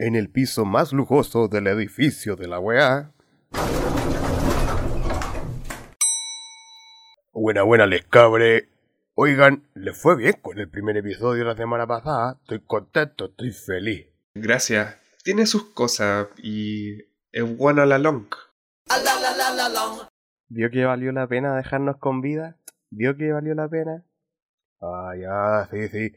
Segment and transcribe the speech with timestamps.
[0.00, 3.12] en el piso más lujoso del edificio de la weá.
[7.32, 8.70] Buena, buena, les cabre.
[9.14, 12.38] Oigan, les fue bien con el primer episodio la semana pasada.
[12.40, 14.06] Estoy contento, estoy feliz.
[14.34, 14.96] Gracias.
[15.22, 18.24] Tiene sus cosas y es bueno a la long.
[20.48, 22.56] ¿Vio que valió la pena dejarnos con vida?
[22.88, 24.06] ¿Vio que valió la pena?
[24.80, 26.16] Ah, ya, sí, sí.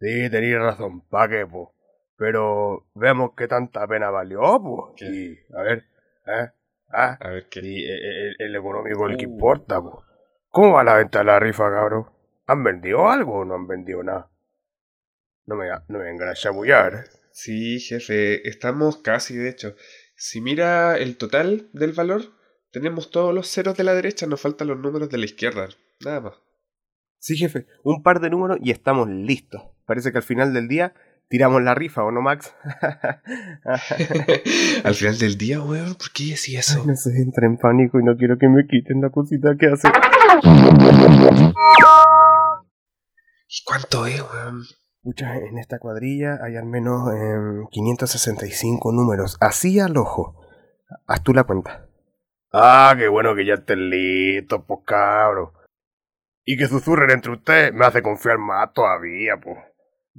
[0.00, 1.76] Sí, tenéis razón, pa' qué, po.
[2.20, 5.10] Pero vemos que tanta pena valió, pues.
[5.10, 5.86] Y, a ver,
[6.26, 6.50] ¿eh?
[6.90, 7.16] ¿Ah?
[7.18, 7.62] A ver qué.
[7.62, 9.30] Sí, el, el económico es el que Uh.
[9.30, 10.04] importa, po.
[10.50, 12.10] ¿Cómo va la venta de la rifa, cabrón?
[12.46, 14.28] ¿Han vendido algo o no han vendido nada?
[15.46, 17.04] No me, no me vengan a chamullar.
[17.32, 19.74] Sí, jefe, estamos casi, de hecho.
[20.14, 22.20] Si mira el total del valor,
[22.70, 25.68] tenemos todos los ceros de la derecha, nos faltan los números de la izquierda.
[26.04, 26.34] Nada más.
[27.18, 29.62] Sí, jefe, un par de números y estamos listos.
[29.86, 30.92] Parece que al final del día
[31.30, 32.54] tiramos la rifa, ¿o no, Max?
[34.84, 36.84] Al final del día, weón, ¿por qué decía eso?
[36.84, 39.88] no sé, entré en pánico y no quiero que me quiten la cosita que hace.
[43.48, 44.64] ¿Y cuánto es, weón?
[45.02, 50.36] Pucha, en esta cuadrilla hay al menos em, 565 números, así al ojo.
[51.06, 51.86] Haz tú la cuenta.
[52.52, 55.50] Ah, qué bueno que ya estén listos, pues cabros.
[56.44, 59.56] Y que susurren entre ustedes me hace confiar más todavía, pues.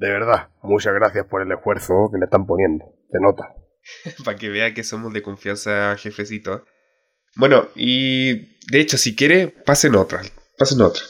[0.02, 2.86] De verdad, muchas gracias por el esfuerzo que le están poniendo.
[3.12, 3.54] Se nota.
[4.26, 6.66] Para que vea que somos de confianza, jefecito.
[7.36, 10.22] Bueno, y de hecho, si quiere, pasen otra.
[10.58, 11.04] Pasen otra.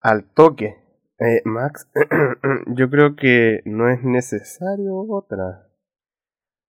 [0.00, 0.76] Al toque.
[1.18, 1.86] Eh, Max,
[2.68, 5.68] yo creo que no es necesario otra.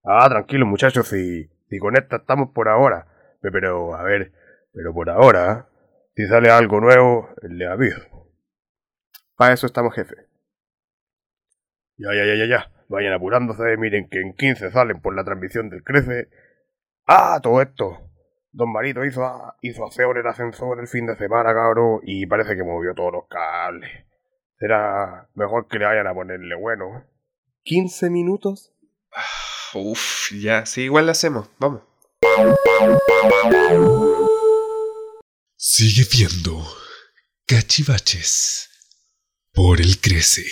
[0.04, 3.08] Ah, tranquilo, muchachos, si, si con esta estamos por ahora.
[3.42, 4.34] Pe- Pero, a ver,
[4.74, 5.70] pero por ahora,
[6.14, 8.02] si sale algo nuevo, le aviso.
[9.38, 10.14] Para eso estamos, jefe.
[11.98, 12.72] Ya, ya, ya, ya, ya.
[12.90, 16.28] Vayan apurándose, miren que en 15 salen por la transmisión del Crece.
[17.08, 18.10] Ah, todo esto.
[18.52, 22.26] Don Marito hizo, a- hizo aseo en el ascensor el fin de semana, cabrón, y
[22.28, 23.90] parece que movió todos los cables.
[24.60, 27.04] Será mejor que le vayan a ponerle bueno, ¿eh?
[27.66, 28.74] ¿15 minutos?
[29.74, 31.50] Uf, ya, sí, igual lo hacemos.
[31.58, 31.82] Vamos.
[35.58, 36.64] Sigue viendo
[37.48, 38.70] Cachivaches
[39.54, 40.44] por el Crece.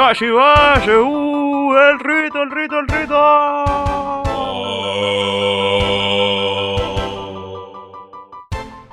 [0.00, 0.98] ¡Casi vaya!
[0.98, 1.74] ¡Uh!
[1.76, 3.74] ¡El rito, el rito, el rito!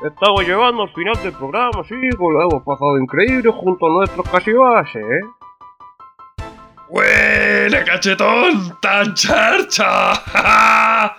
[0.06, 2.34] Estamos llegando al final del programa, chicos.
[2.34, 5.22] Lo hemos pasado increíble junto a nuestros cachivaches, ¿eh?
[6.90, 8.78] ¡Buena, cachetón!
[8.82, 10.12] ¡Tan charcha!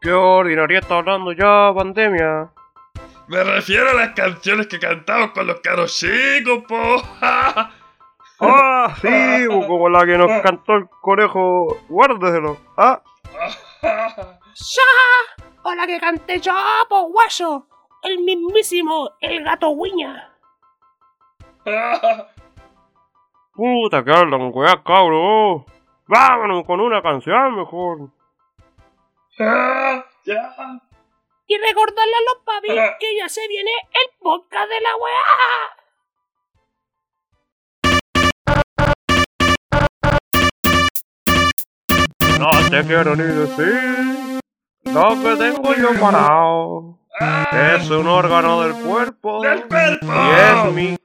[0.00, 2.50] ¿Qué ordinaria está hablando ya, pandemia?
[3.28, 7.02] Me refiero a las canciones que cantamos con los caros chicos, po.
[8.42, 9.46] ¡Ah, sí!
[9.48, 11.78] Como la que nos cantó el conejo.
[11.88, 12.56] Guárdeselo.
[12.76, 13.00] ¡Ah!
[13.82, 15.44] ¡Ya!
[15.62, 16.52] ¡Hola que canté yo,
[16.88, 17.68] po guaso!
[18.02, 20.32] El mismísimo, el gato guiña.
[23.54, 25.64] ¡Puta que hablan, weá, cabro!
[26.08, 28.10] ¡Vámonos con una canción mejor!
[29.38, 30.04] ya.
[31.46, 35.81] Y recordarle a los papis que ya se viene el podcast de la weá.
[42.42, 44.40] No te quiero ni decir
[44.86, 46.98] lo que tengo yo parado.
[47.52, 49.40] Es un órgano del cuerpo.
[49.44, 50.06] ¡Del cuerpo!
[50.06, 50.96] Y es mi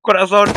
[0.00, 0.48] corazón.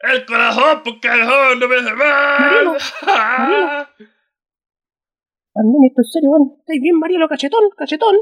[0.00, 2.72] El corazón, porque el joven no me hace Marielo,
[3.06, 3.88] mal.
[5.54, 6.56] Pandemia, esto es serio, weón.
[6.58, 7.26] ¿Estáis bien, Marielo?
[7.26, 8.16] Cachetón, cachetón.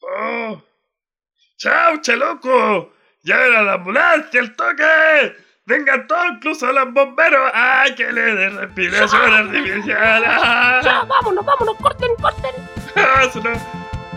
[0.00, 0.62] Oh.
[1.58, 2.92] ¡Chao, loco!
[3.22, 5.49] ¡Llamen a la ambulancia, el toque!
[5.70, 7.48] ¡Vengan todos, incluso los bomberos!
[7.54, 10.24] ¡Ay, que le dé respiración artificial!
[10.26, 10.80] ¡Ah!
[10.82, 12.50] Ya, vámonos, vámonos, corten, corten.
[12.96, 13.52] ¡Ah, eso no!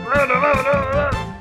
[0.04, 0.86] ¡Vámonos, vámonos!
[0.96, 1.34] vámonos!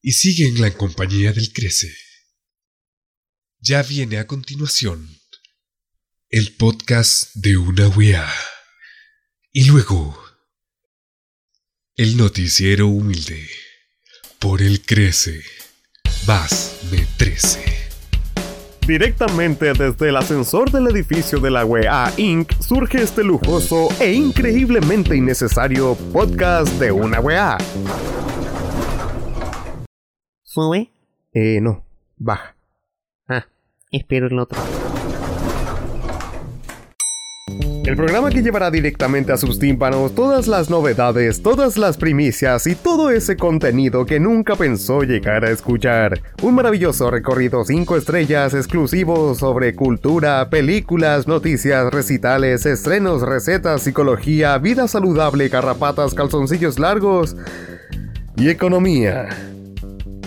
[0.00, 1.92] Y siguen la compañía del Crece.
[3.58, 5.08] Ya viene a continuación
[6.30, 8.26] el podcast de una weá.
[9.52, 10.18] Y luego
[11.96, 13.46] el noticiero humilde
[14.40, 15.42] por el Crece.
[16.26, 17.62] Vas, me trece.
[18.86, 22.52] Directamente desde el ascensor del edificio de la UEA Inc.
[22.60, 27.58] surge este lujoso e increíblemente innecesario podcast de una UEA.
[30.42, 30.90] ¿Sube?
[31.32, 31.84] Eh, no,
[32.16, 32.56] baja.
[33.28, 33.46] Ah,
[33.90, 34.60] espero el otro.
[37.84, 42.74] El programa que llevará directamente a sus tímpanos todas las novedades, todas las primicias y
[42.74, 46.18] todo ese contenido que nunca pensó llegar a escuchar.
[46.42, 54.88] Un maravilloso recorrido 5 estrellas exclusivo sobre cultura, películas, noticias, recitales, estrenos, recetas, psicología, vida
[54.88, 57.36] saludable, garrapatas, calzoncillos largos
[58.34, 59.28] y economía.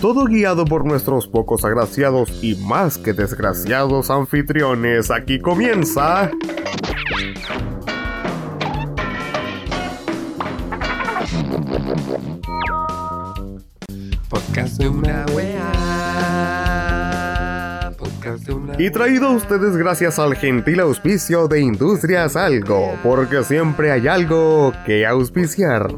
[0.00, 5.10] Todo guiado por nuestros pocos agraciados y más que desgraciados anfitriones.
[5.10, 6.30] Aquí comienza...
[14.28, 15.72] Podcast de una wea.
[17.98, 23.42] Podcast de una Y traído a ustedes gracias al gentil auspicio de Industrias Algo, porque
[23.42, 25.88] siempre hay algo que auspiciar.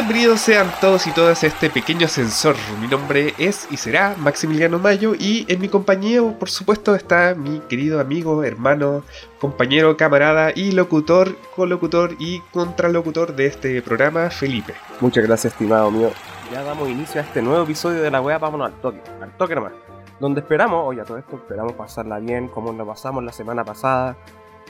[0.00, 2.56] Bienvenidos sean todos y todas a este pequeño ascensor.
[2.80, 7.60] Mi nombre es y será Maximiliano Mayo y en mi compañía, por supuesto, está mi
[7.68, 9.02] querido amigo, hermano,
[9.38, 14.72] compañero, camarada y locutor, colocutor y contralocutor de este programa, Felipe.
[15.02, 16.10] Muchas gracias, estimado mío.
[16.50, 19.54] Ya damos inicio a este nuevo episodio de la wea, vámonos al toque, al toque
[19.54, 19.74] nomás.
[20.18, 24.16] Donde esperamos, oye, a todo esto esperamos pasarla bien, como lo pasamos la semana pasada.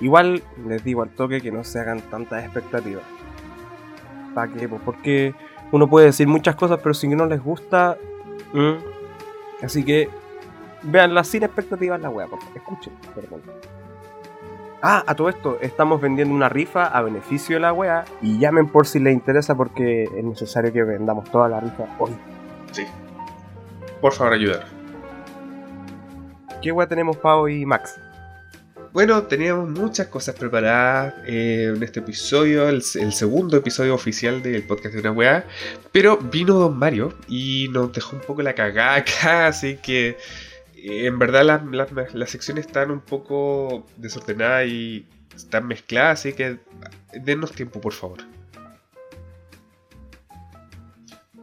[0.01, 3.05] Igual les digo al toque que no se hagan tantas expectativas.
[4.35, 4.69] ¿Para qué?
[4.69, 5.35] Pues porque
[5.73, 7.97] uno puede decir muchas cosas, pero si no les gusta.
[8.53, 9.65] mm.
[9.65, 10.09] Así que
[10.83, 12.57] veanla sin expectativas la wea, por favor.
[12.57, 13.43] Escuchen, perdón.
[14.83, 18.67] Ah, a todo esto, estamos vendiendo una rifa a beneficio de la wea y llamen
[18.69, 22.13] por si les interesa porque es necesario que vendamos toda la rifa hoy.
[22.73, 22.87] Sí.
[24.01, 24.65] Por favor, ayudar.
[26.63, 28.01] ¿Qué wea tenemos para hoy, Max?
[28.93, 34.65] Bueno, teníamos muchas cosas preparadas eh, en este episodio, el, el segundo episodio oficial del
[34.65, 35.47] podcast de una weá,
[35.93, 40.17] pero vino Don Mario y nos dejó un poco la cagada acá, así que
[40.75, 46.33] eh, en verdad las, las- las secciones están un poco desordenadas y están mezcladas, así
[46.33, 46.59] que
[47.15, 48.19] dennos tiempo, por favor.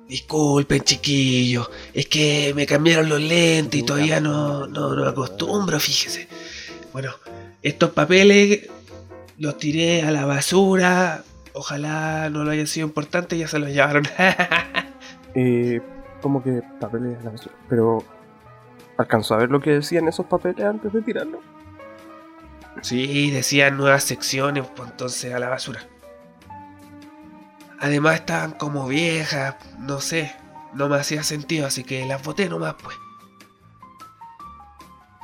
[0.09, 6.27] Disculpen, chiquillos, es que me cambiaron los lentes y todavía no, no, no acostumbro, fíjese.
[6.97, 7.11] Bueno,
[7.61, 8.67] estos papeles
[9.37, 11.21] los tiré a la basura.
[11.53, 14.03] Ojalá no lo hayan sido importante, ya se los llevaron.
[15.35, 15.79] Eh,
[16.19, 17.53] como que papeles de la basura.
[17.69, 18.03] Pero,
[18.97, 21.39] ¿alcanzó a ver lo que decían esos papeles antes de tirarlo?
[22.81, 25.81] sí, decían nuevas secciones, pues entonces a la basura.
[27.79, 30.35] Además estaban como viejas, no sé,
[30.73, 32.97] no me hacía sentido, así que las boté nomás, pues.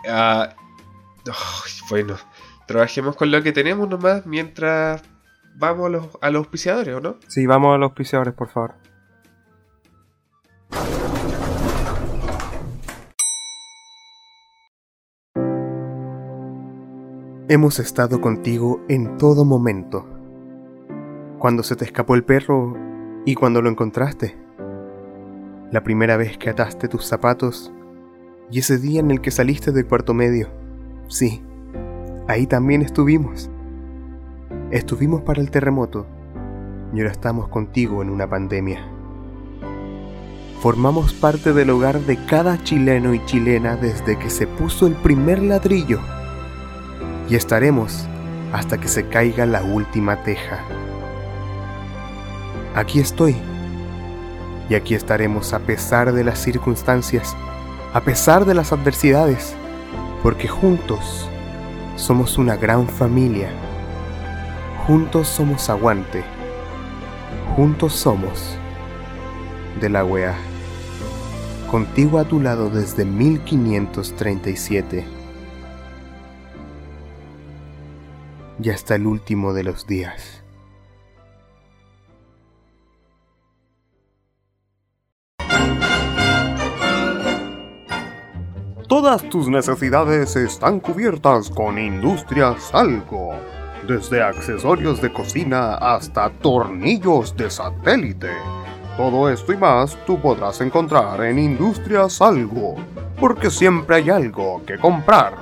[0.07, 0.53] Ah,
[1.27, 2.17] ay, bueno,
[2.67, 5.01] trabajemos con lo que tenemos nomás mientras
[5.55, 7.17] vamos a los, a los auspiciadores, ¿o no?
[7.27, 8.75] Sí, vamos a los auspiciadores, por favor.
[17.49, 20.07] Hemos estado contigo en todo momento.
[21.39, 22.73] Cuando se te escapó el perro
[23.25, 24.37] y cuando lo encontraste.
[25.69, 27.71] La primera vez que ataste tus zapatos
[28.49, 30.62] y ese día en el que saliste del cuarto medio.
[31.13, 31.43] Sí,
[32.27, 33.47] ahí también estuvimos.
[34.71, 36.07] Estuvimos para el terremoto
[36.91, 38.83] y ahora estamos contigo en una pandemia.
[40.59, 45.43] Formamos parte del hogar de cada chileno y chilena desde que se puso el primer
[45.43, 45.99] ladrillo
[47.29, 48.07] y estaremos
[48.51, 50.61] hasta que se caiga la última teja.
[52.73, 53.35] Aquí estoy.
[54.67, 57.35] Y aquí estaremos a pesar de las circunstancias,
[57.93, 59.55] a pesar de las adversidades,
[60.23, 61.29] porque juntos
[61.97, 63.49] somos una gran familia.
[64.87, 66.23] Juntos somos aguante.
[67.55, 68.57] Juntos somos
[69.81, 70.33] de la UEA.
[71.69, 75.05] Contigo a tu lado desde 1537
[78.61, 80.42] y hasta el último de los días.
[89.03, 93.33] Todas tus necesidades están cubiertas con Industrias Algo.
[93.85, 98.31] Desde accesorios de cocina hasta tornillos de satélite.
[98.95, 102.75] Todo esto y más tú podrás encontrar en Industrias Algo,
[103.19, 105.33] porque siempre hay algo que comprar.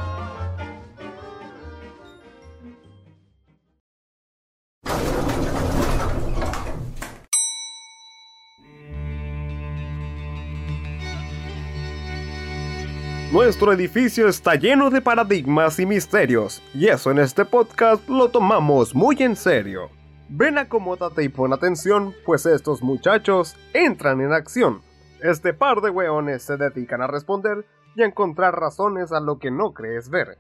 [13.44, 18.94] Nuestro edificio está lleno de paradigmas y misterios, y eso en este podcast lo tomamos
[18.94, 19.90] muy en serio.
[20.30, 24.84] Ven, acomódate y pon atención, pues estos muchachos entran en acción.
[25.24, 29.50] Este par de weones se dedican a responder y a encontrar razones a lo que
[29.50, 30.38] no crees ver.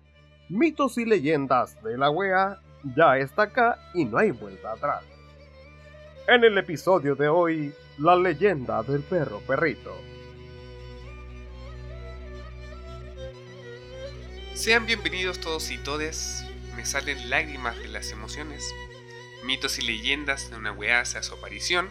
[0.47, 2.59] Mitos y leyendas de la wea
[2.95, 5.03] ya está acá y no hay vuelta atrás.
[6.27, 9.91] En el episodio de hoy, la leyenda del perro perrito.
[14.61, 16.45] Sean bienvenidos todos y todes.
[16.75, 18.71] Me salen lágrimas de las emociones.
[19.43, 21.89] Mitos y leyendas de una weá hace su aparición.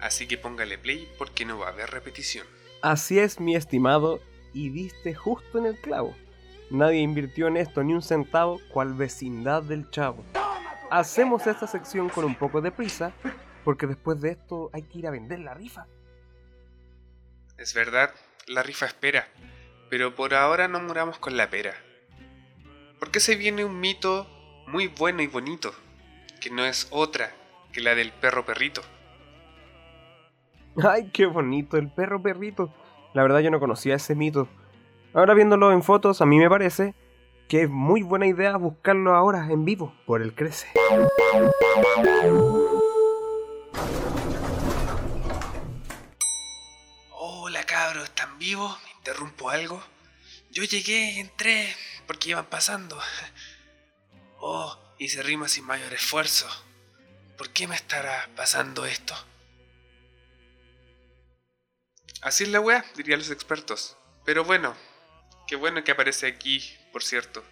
[0.00, 2.44] Así que póngale play porque no va a haber repetición.
[2.80, 4.20] Así es, mi estimado,
[4.52, 6.16] y diste justo en el clavo.
[6.72, 10.24] Nadie invirtió en esto ni un centavo, cual vecindad del chavo.
[10.90, 13.12] Hacemos esta sección con un poco de prisa,
[13.62, 15.86] porque después de esto hay que ir a vender la rifa.
[17.58, 18.12] Es verdad,
[18.48, 19.28] la rifa espera.
[19.88, 21.76] Pero por ahora no muramos con la pera.
[23.02, 24.28] Porque se viene un mito
[24.68, 25.74] muy bueno y bonito,
[26.40, 27.34] que no es otra
[27.72, 28.80] que la del perro perrito.
[30.88, 32.72] Ay, qué bonito, el perro perrito.
[33.12, 34.46] La verdad yo no conocía ese mito.
[35.14, 36.94] Ahora viéndolo en fotos, a mí me parece
[37.48, 40.68] que es muy buena idea buscarlo ahora en vivo por el Crece.
[47.10, 48.78] Hola cabros, ¿están vivos?
[48.84, 49.82] ¿Me interrumpo algo?
[50.52, 51.74] Yo llegué, entré,
[52.12, 53.00] porque iban pasando.
[54.44, 56.48] Oh, hice rima sin mayor esfuerzo.
[57.38, 59.14] ¿Por qué me estará pasando esto?
[62.22, 63.96] Así es la weá, dirían los expertos.
[64.24, 64.76] Pero bueno,
[65.46, 67.44] qué bueno que aparece aquí, por cierto.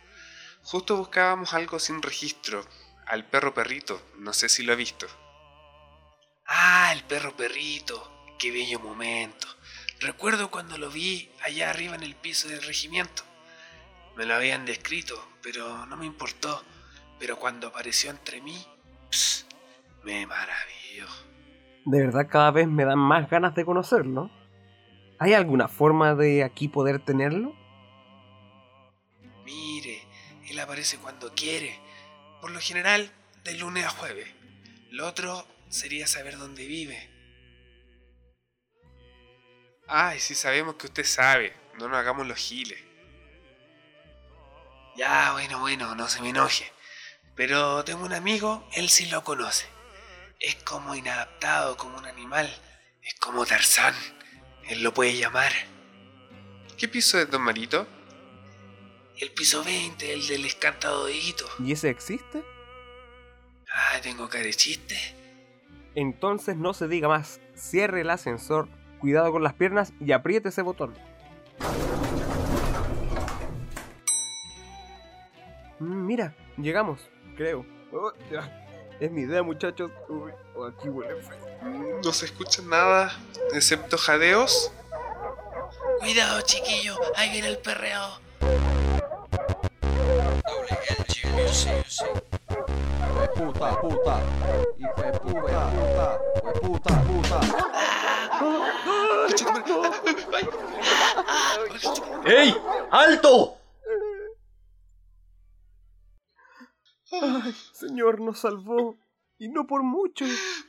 [0.64, 2.66] Justo buscábamos algo sin registro.
[3.06, 5.06] Al perro perrito, no sé si lo ha visto.
[6.44, 8.26] Ah, el perro perrito.
[8.36, 9.46] Qué bello momento.
[10.00, 13.29] Recuerdo cuando lo vi allá arriba en el piso del regimiento.
[14.20, 16.62] Me lo habían descrito, pero no me importó.
[17.18, 18.66] Pero cuando apareció entre mí,
[19.08, 19.46] pss,
[20.04, 21.06] me maravilló.
[21.86, 24.30] De verdad cada vez me dan más ganas de conocerlo.
[25.18, 27.56] ¿Hay alguna forma de aquí poder tenerlo?
[29.46, 30.06] Mire,
[30.50, 31.80] él aparece cuando quiere.
[32.42, 33.10] Por lo general,
[33.42, 34.28] de lunes a jueves.
[34.90, 37.08] Lo otro sería saber dónde vive.
[39.88, 42.89] Ay, si sabemos que usted sabe, no nos hagamos los giles.
[44.96, 46.70] Ya, bueno, bueno, no se me enoje.
[47.34, 49.66] Pero tengo un amigo, él sí lo conoce.
[50.38, 52.50] Es como inadaptado, como un animal.
[53.02, 53.94] Es como Tarzán.
[54.68, 55.52] Él lo puede llamar.
[56.76, 57.86] ¿Qué piso es Don Marito?
[59.18, 61.46] El piso 20, el del escantado de Hito.
[61.58, 62.42] ¿Y ese existe?
[63.70, 64.96] Ah, tengo cara de chiste.
[65.94, 67.40] Entonces no se diga más.
[67.54, 68.68] Cierre el ascensor,
[68.98, 70.94] cuidado con las piernas y apriete ese botón.
[75.80, 77.00] Mira, llegamos,
[77.36, 77.64] creo.
[77.90, 78.12] Oh.
[79.00, 79.90] Es mi idea, muchachos.
[80.10, 82.00] Uy, oh, aquí huele feo.
[82.04, 83.10] No se escucha nada,
[83.54, 84.70] excepto jadeos.
[86.00, 88.20] Cuidado, chiquillo, ahí viene el perreo.
[93.34, 94.20] puta, puta,
[94.90, 96.20] puta, puta,
[96.60, 97.40] puta, puta.
[102.26, 102.54] ¡Ey!
[102.90, 103.59] ¡Alto!
[107.12, 108.96] Ay, señor, nos salvó.
[109.38, 110.26] Y no por mucho.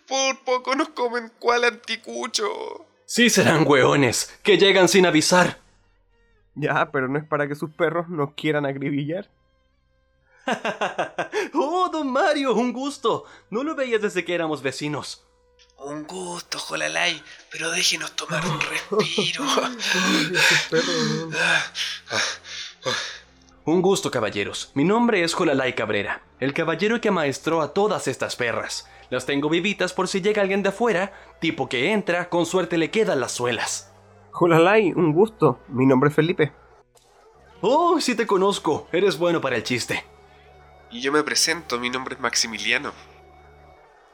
[0.07, 2.47] Por poco nos comen cual anticucho.
[3.05, 5.59] Sí serán hueones, que llegan sin avisar.
[6.55, 9.29] Ya, pero no es para que sus perros nos quieran acribillar.
[11.53, 13.25] oh, don Mario, un gusto.
[13.49, 15.23] No lo veías desde que éramos vecinos.
[15.77, 17.21] Un gusto, Jolalay,
[17.51, 19.43] pero déjenos tomar un respiro.
[23.71, 24.69] Un gusto, caballeros.
[24.73, 28.89] Mi nombre es Jolalay Cabrera, el caballero que amaestró a todas estas perras.
[29.09, 32.91] Las tengo vivitas por si llega alguien de afuera, tipo que entra, con suerte le
[32.91, 33.93] quedan las suelas.
[34.31, 35.61] Jolalay, un gusto.
[35.69, 36.51] Mi nombre es Felipe.
[37.61, 38.89] Oh, sí te conozco.
[38.91, 40.03] Eres bueno para el chiste.
[40.89, 42.91] Y yo me presento, mi nombre es Maximiliano.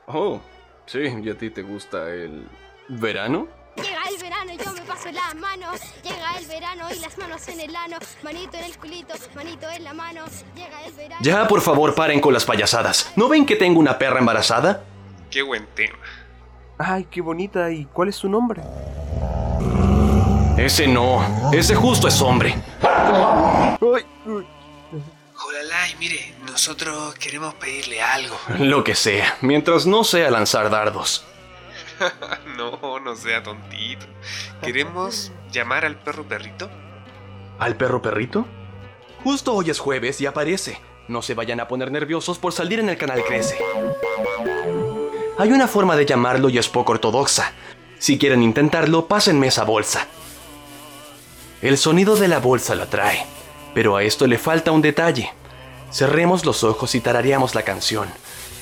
[0.05, 0.39] Oh,
[0.85, 2.47] sí, ¿y a ti te gusta el
[2.89, 3.47] verano?
[5.07, 5.71] Llega el verano y yo me paso la mano.
[6.03, 7.97] Llega el verano y las manos en el ano.
[8.23, 10.25] Manito en el culito, manito en la mano.
[10.55, 11.21] Llega el verano.
[11.21, 13.11] Ya, por favor, paren con las payasadas.
[13.15, 14.83] ¿No ven que tengo una perra embarazada?
[15.29, 15.97] Qué buen tema.
[16.77, 17.71] Ay, qué bonita.
[17.71, 18.61] ¿Y cuál es su nombre?
[20.57, 21.51] Ese no.
[21.53, 22.55] Ese justo es hombre.
[22.81, 24.47] Ay, uy.
[25.33, 28.35] Jolalay, mire, nosotros queremos pedirle algo.
[28.57, 31.25] Lo que sea, mientras no sea lanzar dardos.
[32.57, 34.05] no, no sea tontito.
[34.61, 36.69] ¿Queremos llamar al perro perrito?
[37.59, 38.45] ¿Al perro perrito?
[39.23, 40.79] Justo hoy es jueves y aparece.
[41.07, 43.57] No se vayan a poner nerviosos por salir en el canal Crece.
[45.37, 47.53] Hay una forma de llamarlo y es poco ortodoxa.
[47.99, 50.07] Si quieren intentarlo, pásenme esa bolsa.
[51.61, 53.25] El sonido de la bolsa lo atrae,
[53.73, 55.31] pero a esto le falta un detalle.
[55.91, 58.07] Cerremos los ojos y tarareamos la canción,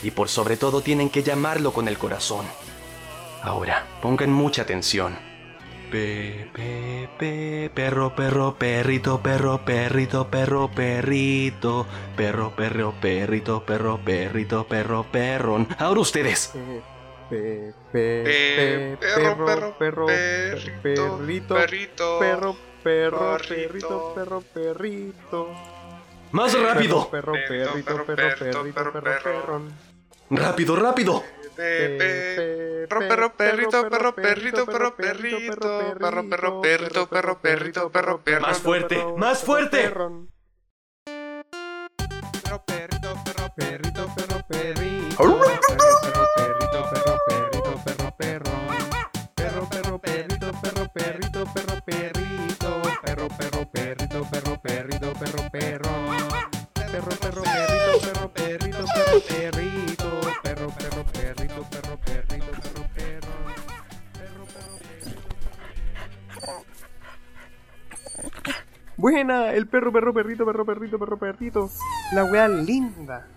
[0.03, 2.45] y por sobre todo tienen que llamarlo con el corazón.
[3.45, 5.15] Ahora, pongan mucha atención.
[5.91, 11.85] Pe, pe, pe, perro, perro, perrito, perro, perrito, perro, perrito,
[12.17, 15.67] perro, perro, perrito, perro, perrito, perro, perrón.
[15.77, 16.53] Ahora ustedes.
[17.29, 23.45] Pe- pe- pe- perro, perro, perro, perrito, perrito, perro, perro, perrito.
[23.47, 25.49] perrito, perro, perrito.
[26.31, 27.11] Más rápido.
[27.11, 29.94] Perro, perrito, perro, perrito, perro, perrón.
[30.29, 31.23] Rápido, rápido.
[31.55, 35.37] Pe- pe- Perro, perro, perrito, perro, perrito, perro, perrito,
[35.97, 38.41] perro, perro, perrito, perro, perrito, perro, perro.
[38.41, 39.89] Más fuerte, más fuerte.
[39.89, 40.27] Perro,
[42.65, 45.17] perrito, perro, perrito, perro, perrito.
[45.17, 45.39] Perro,
[46.35, 48.67] perrito, perro, perrito, perro, perrón.
[49.35, 52.81] Perro, perro, perrito, perro, perrito, perro, perrito.
[53.03, 54.94] Perro, perro, perrito, perro, perrito,
[69.05, 71.69] Buena, el perro, perro, perrito, perro, perrito, perro, perrito.
[72.11, 73.27] La wea linda.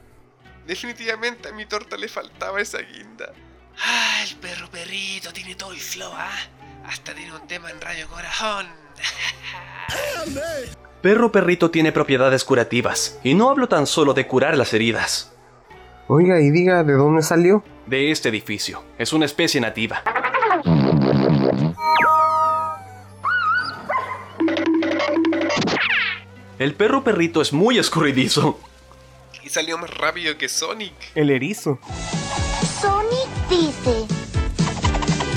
[0.66, 3.34] Definitivamente a mi torta le faltaba esa guinda.
[3.78, 6.30] Ah, el perro perrito tiene todo el flow, ¿ah?
[6.86, 8.66] Hasta tiene un tema en Radio Corazón.
[11.02, 15.34] Perro perrito tiene propiedades curativas, y no hablo tan solo de curar las heridas.
[16.06, 17.62] Oiga, y diga de dónde salió.
[17.84, 18.84] De este edificio.
[18.96, 20.02] Es una especie nativa.
[26.58, 28.58] El perro perrito es muy escurridizo.
[29.44, 30.92] Y salió más rápido que Sonic.
[31.14, 31.78] El erizo.
[32.80, 34.06] Sonic dice.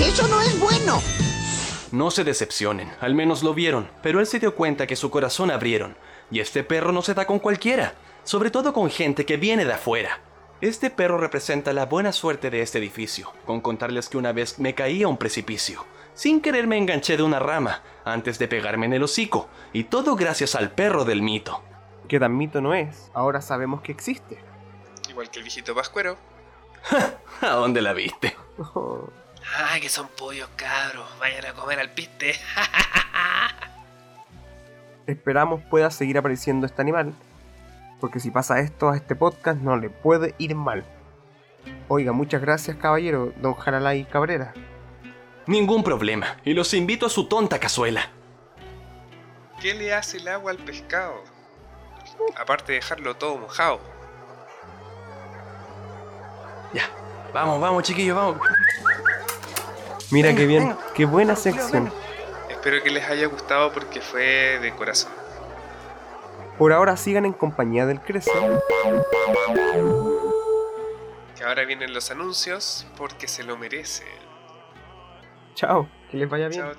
[0.00, 1.00] Eso no es bueno.
[1.92, 5.52] No se decepcionen, al menos lo vieron, pero él se dio cuenta que su corazón
[5.52, 5.96] abrieron,
[6.32, 9.74] y este perro no se da con cualquiera, sobre todo con gente que viene de
[9.74, 10.18] afuera.
[10.60, 14.74] Este perro representa la buena suerte de este edificio, con contarles que una vez me
[14.74, 15.84] caí a un precipicio.
[16.14, 20.16] Sin querer me enganché de una rama, antes de pegarme en el hocico, y todo
[20.16, 21.62] gracias al perro del mito.
[22.08, 23.10] Que tan mito no es.
[23.14, 24.38] Ahora sabemos que existe.
[25.08, 26.16] Igual que el viejito pascuero.
[27.40, 28.36] ¿A dónde la viste?
[29.58, 31.04] Ah, que son pollos cabros.
[31.18, 32.32] Vayan a comer al piste.
[35.06, 37.12] Esperamos pueda seguir apareciendo este animal.
[38.00, 40.84] Porque si pasa esto a este podcast no le puede ir mal.
[41.88, 44.54] Oiga, muchas gracias caballero, don Jaralay Cabrera.
[45.46, 48.10] Ningún problema, y los invito a su tonta cazuela.
[49.60, 51.22] ¿Qué le hace el agua al pescado?
[52.36, 53.80] Aparte de dejarlo todo mojado.
[56.72, 56.88] Ya,
[57.32, 58.40] vamos, vamos chiquillos, vamos.
[60.10, 61.92] Mira qué bien, qué buena sección.
[62.48, 65.12] Espero que les haya gustado porque fue de corazón.
[66.58, 68.30] Por ahora sigan en compañía del Crece.
[71.36, 74.04] Que ahora vienen los anuncios porque se lo merece.
[75.54, 76.60] Chao, que les vaya bien.
[76.62, 76.78] Chao los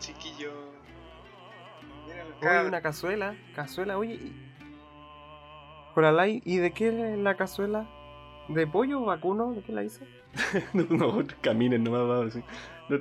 [2.42, 4.16] Oye, una cazuela, cazuela, oye.
[4.16, 4.50] y-
[5.96, 7.88] Jaralay, ¿y de qué es la cazuela?
[8.50, 9.54] ¿De pollo vacuno?
[9.54, 10.04] ¿De qué la hizo?
[10.74, 12.34] No, no, caminen nomás, vamos.
[12.34, 12.44] sí.
[12.90, 12.98] No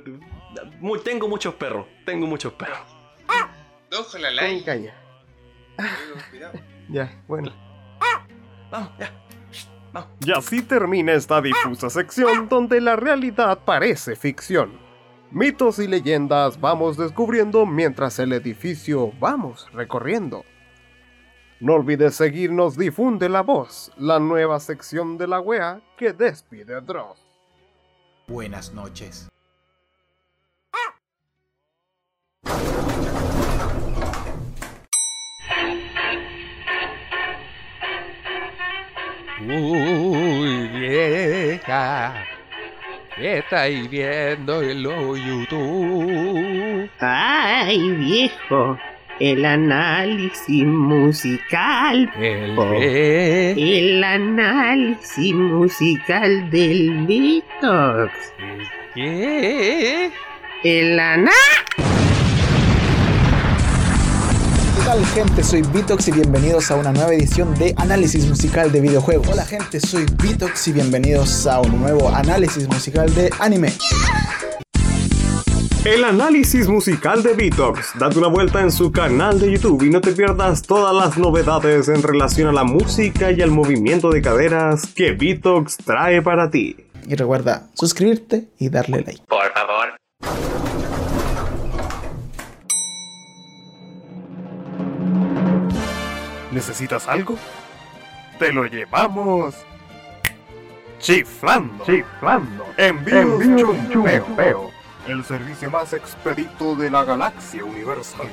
[0.79, 2.79] Mu- Tengo muchos perros, tengo muchos perros.
[4.11, 4.63] Jolalay.
[4.63, 4.93] caña.
[5.77, 6.59] Amigo, cuidado.
[6.89, 7.51] Ya, bueno.
[8.71, 9.11] Vamos, ya.
[10.25, 14.79] Y así termina esta difusa sección donde la realidad parece ficción.
[15.33, 20.45] Mitos y leyendas vamos descubriendo mientras el edificio vamos recorriendo.
[21.59, 26.81] No olvides seguirnos Difunde la Voz, la nueva sección de la wea que despide a
[26.81, 27.17] Dross.
[28.27, 29.27] Buenas noches.
[39.41, 42.23] Uy, vieja,
[43.23, 46.89] ¿qué estáis viendo en los YouTube?
[46.99, 48.77] Ay, viejo,
[49.17, 52.11] el análisis musical.
[52.19, 53.51] ¿El qué?
[53.51, 58.11] El análisis musical del Vitox.
[58.93, 60.11] ¿Qué?
[60.65, 61.31] El aná...
[64.83, 65.43] ¿Qué tal gente?
[65.45, 69.29] Soy Vitox y bienvenidos a una nueva edición de Análisis Musical de Videojuegos.
[69.29, 73.71] Hola gente, soy Vitox y bienvenidos a un nuevo análisis musical de anime.
[75.85, 77.97] El análisis musical de Vitox.
[77.97, 81.87] Date una vuelta en su canal de YouTube y no te pierdas todas las novedades
[81.87, 86.75] en relación a la música y al movimiento de caderas que Vitox trae para ti.
[87.07, 89.23] Y recuerda suscribirte y darle like.
[89.29, 90.02] Por favor.
[96.53, 97.35] ¿Necesitas algo?
[98.37, 99.55] Te lo llevamos.
[100.99, 101.83] Chiflando.
[101.83, 102.65] Chiflando.
[102.77, 103.75] Chumpeo.
[103.91, 104.71] chumpeo.
[105.07, 108.27] El servicio más expedito de la galaxia universal.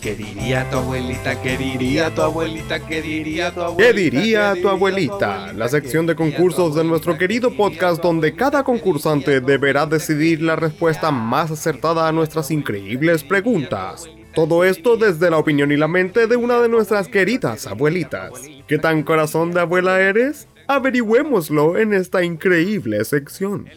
[0.00, 1.42] ¿Qué diría tu abuelita?
[1.42, 2.86] ¿Qué diría tu abuelita?
[2.86, 3.92] ¿Qué diría tu abuelita?
[3.92, 5.52] ¿Qué diría tu abuelita?
[5.52, 11.10] La sección de concursos de nuestro querido podcast donde cada concursante deberá decidir la respuesta
[11.10, 14.08] más acertada a nuestras increíbles preguntas.
[14.34, 18.30] Todo esto desde la opinión y la mente de una de nuestras queridas abuelitas.
[18.66, 20.48] ¿Qué tan corazón de abuela eres?
[20.66, 23.68] Averigüémoslo en esta increíble sección.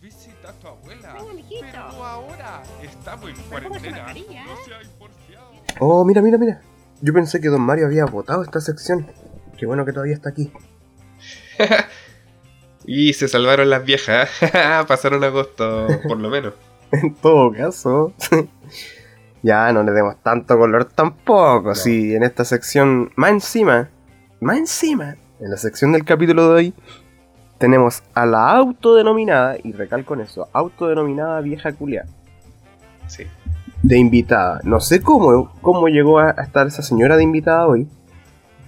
[0.00, 1.14] Visita a tu abuela.
[1.60, 4.14] Pero ahora estamos en cuarentena.
[5.80, 5.86] No.
[5.86, 6.60] Oh, mira, mira, mira.
[7.00, 9.06] Yo pensé que Don Mario había votado esta sección.
[9.56, 10.52] Qué bueno que todavía está aquí.
[12.90, 14.30] Y se salvaron las viejas.
[14.88, 16.54] Pasaron agosto, por lo menos.
[16.90, 18.14] En todo caso.
[19.42, 21.74] ya no le demos tanto color tampoco.
[21.74, 23.12] Sí, en esta sección.
[23.14, 23.90] Más encima.
[24.40, 25.16] Más encima.
[25.38, 26.74] En la sección del capítulo de hoy.
[27.58, 32.06] Tenemos a la autodenominada, y recalco en eso, autodenominada vieja culia.
[33.06, 33.26] Sí.
[33.82, 34.60] De invitada.
[34.64, 37.86] No sé cómo, cómo llegó a estar esa señora de invitada hoy.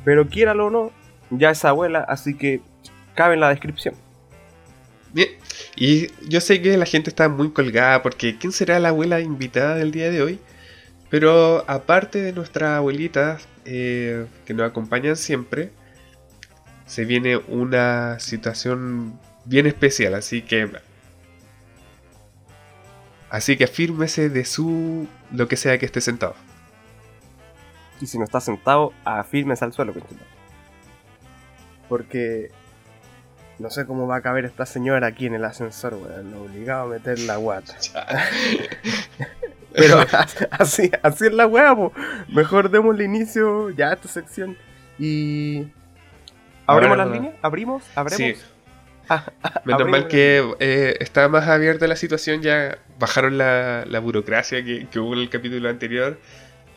[0.04, 0.90] Pero quiéralo o no,
[1.30, 2.60] ya es abuela, así que
[3.14, 3.94] cabe en la descripción.
[5.12, 5.28] Bien.
[5.76, 9.74] Y yo sé que la gente está muy colgada porque ¿quién será la abuela invitada
[9.74, 10.38] del día de hoy?
[11.10, 15.70] Pero aparte de nuestras abuelitas eh, que nos acompañan siempre,
[16.86, 20.70] se viene una situación bien especial, así que...
[23.30, 25.06] Así que afírmese de su...
[25.32, 26.34] lo que sea que esté sentado.
[28.00, 29.94] Y si no está sentado, afírmese al suelo.
[31.88, 32.50] Porque
[33.58, 36.32] no sé cómo va a caber esta señora aquí en el ascensor, weón.
[36.32, 37.76] Lo obligado a meter la guata.
[39.72, 40.04] Pero
[40.50, 41.92] así, así es la weá, po.
[42.28, 44.56] Mejor démosle inicio ya a esta sección.
[44.98, 45.66] Y.
[46.66, 47.14] ¿Abrimos las no.
[47.14, 47.34] líneas?
[47.42, 47.84] ¿Abrimos?
[47.94, 48.38] ¿Abremos?
[48.38, 48.44] Sí.
[49.64, 54.86] Menos mal que eh, está más abierta la situación, ya bajaron la, la burocracia que,
[54.88, 56.18] que hubo en el capítulo anterior.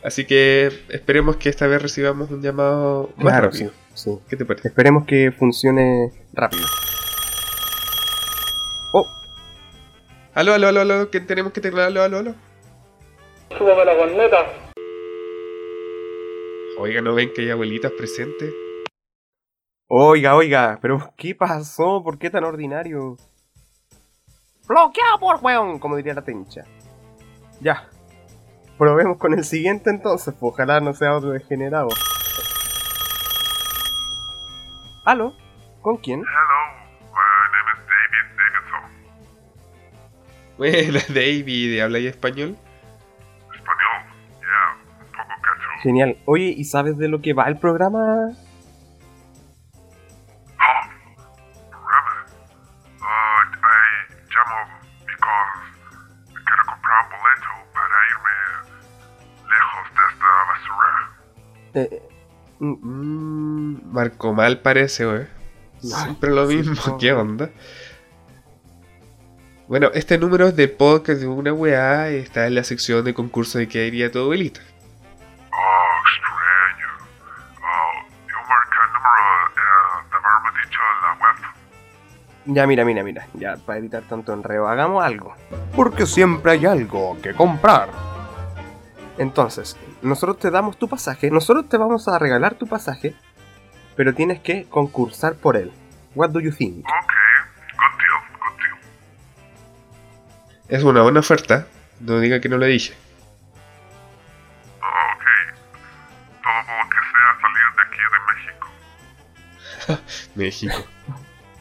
[0.02, 3.70] Así que esperemos que esta vez recibamos un llamado más Claro, rápido.
[3.94, 4.18] sí, sí.
[4.28, 4.68] ¿Qué te parece?
[4.68, 6.66] Esperemos que funcione rápido.
[10.34, 12.34] Aló, aló, aló, aló, que tenemos que tener aló, aló, aló.
[13.56, 14.46] Súbame la corneta.
[16.76, 18.52] Oiga, ¿no ven que hay abuelitas presentes?
[19.86, 22.02] Oiga, oiga, pero ¿qué pasó?
[22.02, 23.16] ¿Por qué tan ordinario?
[24.66, 26.64] Bloqueado por weón, como diría la tencha.
[27.60, 27.88] Ya.
[28.78, 31.88] Probemos con el siguiente entonces, pues ojalá no sea otro degenerado.
[35.04, 35.34] ¿Aló?
[35.82, 36.24] ¿Con quién?
[40.56, 42.56] Bueno, David, ¿habla ahí español?
[45.82, 46.16] Genial.
[46.24, 48.32] Oye, ¿y sabes de lo que va el programa?
[61.74, 61.96] De basura.
[61.96, 62.02] Eh,
[62.60, 65.26] mm, Marco mal parece, wey.
[65.80, 66.98] Siempre lo mismo.
[66.98, 67.50] ¿qué onda?
[69.66, 73.58] Bueno, este número es del podcast de una weá está en la sección de concurso
[73.58, 74.60] de qué diría tu abuelita.
[75.50, 76.86] Oh, extraño.
[77.60, 81.54] Oh, yo marqué el número de haberme dicho en la web.
[82.46, 83.26] Ya, mira, mira, mira.
[83.32, 85.34] Ya, para evitar tanto enredo, hagamos algo.
[85.74, 87.88] Porque siempre hay algo que comprar.
[89.16, 93.14] Entonces, nosotros te damos tu pasaje, nosotros te vamos a regalar tu pasaje,
[93.96, 95.72] pero tienes que concursar por él.
[96.14, 96.84] What do you think?
[100.68, 101.66] Es una buena oferta,
[102.00, 102.92] no diga que no lo dije.
[104.80, 105.24] Ok.
[106.42, 108.66] Todo lo que sea salir de aquí de México.
[110.34, 110.84] México.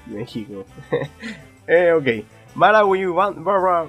[0.05, 0.65] México.
[1.67, 2.07] eh, ok.
[2.55, 3.05] Marawi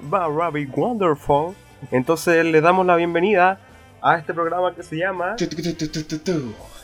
[0.03, 1.57] Barrabi Wonderful.
[1.91, 3.59] Entonces le damos la bienvenida
[4.05, 5.35] a este programa que se llama.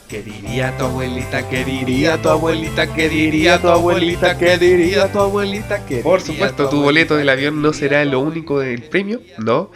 [0.09, 1.49] ¿Qué diría tu abuelita?
[1.49, 2.95] ¿Qué diría tu abuelita?
[2.95, 4.39] ¿Qué diría tu abuelita?
[4.39, 5.85] ¿Qué diría tu abuelita?
[5.85, 9.71] ¿Qué Por supuesto, tu boleto del avión no será lo único del premio, ¿no?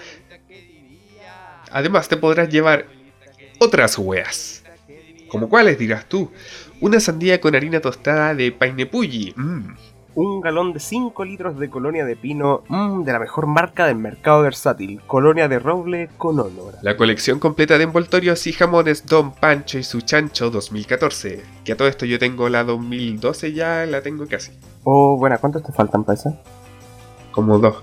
[1.70, 2.87] Además, te podrás llevar
[3.61, 4.64] otras weas.
[5.28, 6.33] ¿Como cuáles dirás tú?
[6.80, 9.35] Una sandía con harina tostada de painepulli.
[9.37, 9.74] Mmm.
[10.16, 13.96] Un galón de 5 litros de colonia de pino mm, de la mejor marca del
[13.96, 16.74] mercado versátil, colonia de roble con olor.
[16.83, 21.42] La colección completa de envoltorios y jamones Don Pancho y su chancho 2014.
[21.64, 24.53] Que a todo esto yo tengo la 2012 ya, la tengo casi.
[24.85, 26.40] Oh, bueno, ¿cuántos te faltan, paisa?
[27.33, 27.83] Como dos.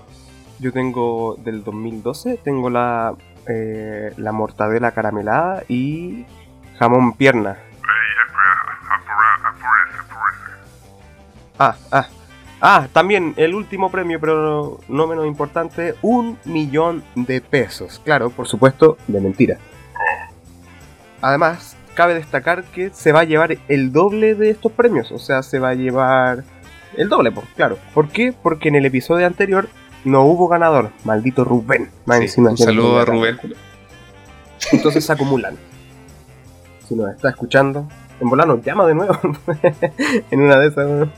[0.58, 3.14] Yo tengo del 2012, tengo la,
[3.46, 6.24] eh, la mortadela caramelada y
[6.78, 7.58] jamón pierna.
[11.58, 12.06] Ah, ah.
[12.64, 18.00] Ah, también el último premio, pero no menos importante, un millón de pesos.
[18.04, 19.58] Claro, por supuesto, de mentira.
[21.20, 25.10] Además, cabe destacar que se va a llevar el doble de estos premios.
[25.10, 26.44] O sea, se va a llevar
[26.96, 27.78] el doble, pues, claro.
[27.94, 28.32] ¿Por qué?
[28.32, 29.68] Porque en el episodio anterior
[30.04, 30.90] no hubo ganador.
[31.02, 31.90] Maldito Rubén.
[32.06, 33.04] Más Sí, encima un saludo a.
[33.04, 33.40] Rubén.
[34.70, 35.56] Entonces se acumulan.
[36.86, 37.88] Si nos está escuchando,
[38.20, 39.18] en volar nos llama de nuevo.
[40.30, 41.08] en una de esas.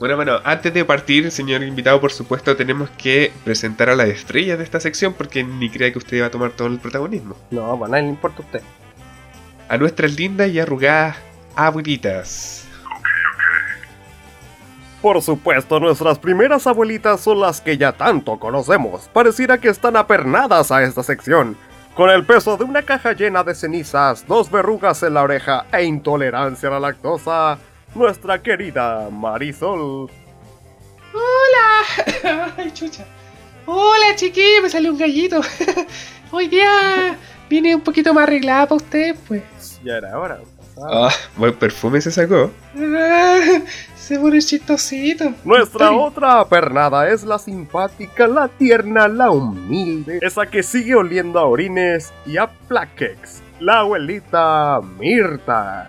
[0.00, 4.58] Bueno, bueno, antes de partir, señor invitado, por supuesto, tenemos que presentar a las estrellas
[4.58, 7.36] de esta sección porque ni crea que usted va a tomar todo el protagonismo.
[7.50, 8.62] No, pues a nadie le importa a usted.
[9.68, 11.16] A nuestras lindas y arrugadas
[11.54, 12.66] abuelitas.
[15.00, 19.08] Por supuesto, nuestras primeras abuelitas son las que ya tanto conocemos.
[19.12, 21.56] Pareciera que están apernadas a esta sección.
[21.94, 25.84] Con el peso de una caja llena de cenizas, dos verrugas en la oreja e
[25.84, 27.58] intolerancia a la lactosa,
[27.94, 30.10] nuestra querida Marisol.
[31.12, 32.52] ¡Hola!
[32.56, 33.04] ¡Ay, chucha!
[33.66, 34.62] ¡Hola, chiquillo!
[34.62, 35.40] Me salió un gallito.
[36.30, 37.16] Hoy día
[37.48, 39.80] viene un poquito más arreglada para usted, pues.
[39.84, 40.40] Ya era hora.
[40.90, 42.50] Ah, buen perfume se sacó.
[42.76, 43.60] Ah,
[44.04, 45.32] Se pone chistosito.
[45.44, 51.46] Nuestra otra apernada es la simpática, la tierna, la humilde, esa que sigue oliendo a
[51.46, 55.88] orines y a plaquex, la abuelita Mirta.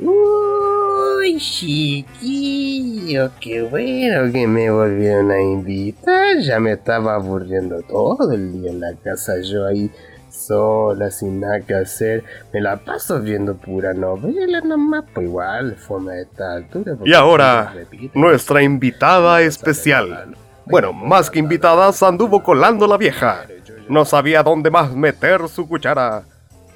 [0.00, 6.38] Uy, chiquillo, qué bueno que me volvieron a invitar.
[6.40, 9.90] Ya me estaba aburriendo todo el día en la casa, yo ahí
[10.28, 12.24] sola, sin nada que hacer.
[12.52, 16.96] Me la paso viendo pura novela nomás, pues igual, fome a esta altura.
[17.04, 17.72] Y ahora,
[18.14, 20.36] nuestra invitada especial.
[20.66, 23.42] Bueno, más que invitada, se anduvo colando la vieja.
[23.88, 26.24] No sabía dónde más meter su cuchara.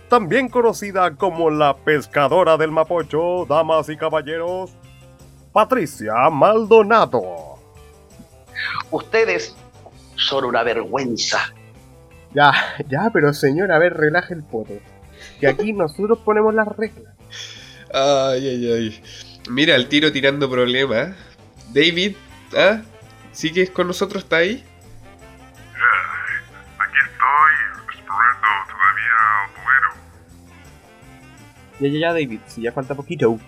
[0.08, 4.70] También conocida como la pescadora del Mapocho, damas y caballeros,
[5.52, 7.58] Patricia Maldonado.
[8.90, 9.54] Ustedes
[10.16, 11.52] son una vergüenza.
[12.34, 12.52] Ya,
[12.88, 14.74] ya, pero señor, a ver, relaje el poto.
[15.40, 17.14] Que aquí nosotros ponemos las reglas.
[17.92, 19.02] Ay, ay, ay.
[19.50, 21.16] Mira, el tiro tirando problemas.
[21.72, 22.16] David,
[22.56, 22.80] ¿ah?
[23.32, 24.24] ¿Sigues con nosotros?
[24.24, 24.64] ¿Está ahí?
[31.80, 33.38] Ya, ya, ya, David, si ya falta poquito.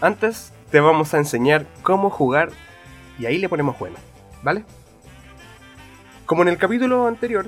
[0.00, 2.50] Antes te vamos a enseñar cómo jugar
[3.18, 3.96] y ahí le ponemos bueno,
[4.42, 4.64] ¿vale?
[6.26, 7.46] Como en el capítulo anterior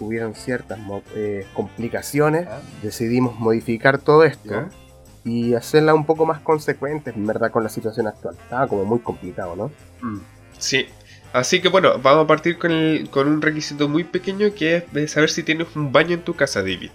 [0.00, 0.78] hubieron ciertas
[1.14, 2.46] eh, complicaciones,
[2.82, 4.68] decidimos modificar todo esto
[5.24, 8.36] y hacerla un poco más consecuente, en verdad, con la situación actual.
[8.40, 9.70] Estaba como muy complicado, ¿no?
[10.58, 10.86] Sí.
[11.32, 14.92] Así que bueno, vamos a partir con, el- con un requisito muy pequeño que es
[14.92, 16.90] de saber si tienes un baño en tu casa, David.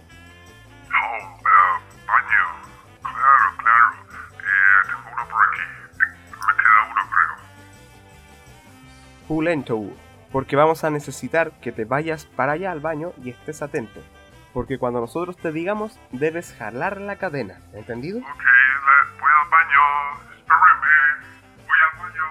[9.32, 9.38] Creo.
[9.38, 9.82] Full lento,
[10.32, 14.02] porque vamos a necesitar que te vayas para allá al baño y estés atento.
[14.54, 18.20] Porque cuando nosotros te digamos, debes jalar la cadena, ¿entendido?
[18.20, 18.26] Ok,
[19.20, 19.80] voy al baño.
[20.38, 20.92] Espérame.
[21.68, 22.26] Voy al baño.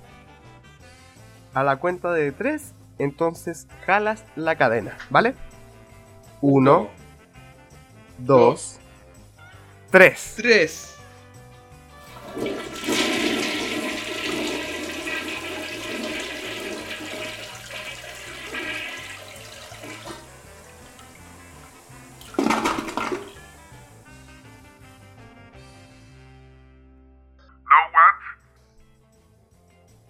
[1.52, 5.34] A la cuenta de tres, entonces jalas la cadena, ¿vale?
[6.40, 6.88] Uno,
[8.20, 8.78] dos,
[9.90, 10.34] tres.
[10.36, 10.86] Tres.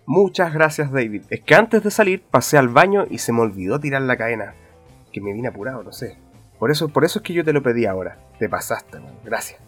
[0.07, 1.23] Muchas gracias, David.
[1.31, 4.55] Es que antes de salir pasé al baño y se me olvidó tirar la cadena.
[5.13, 6.17] Que me vine apurado, no sé.
[6.61, 8.19] Por eso, por eso es que yo te lo pedí ahora.
[8.39, 9.19] Te pasaste, man.
[9.25, 9.61] Gracias.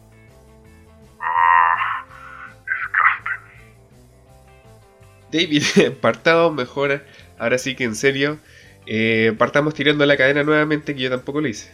[5.33, 5.62] David,
[6.00, 7.02] partamos mejor.
[7.38, 8.38] Ahora sí que en serio.
[8.87, 11.70] eh, partamos tirando la cadena nuevamente, que yo tampoco lo hice.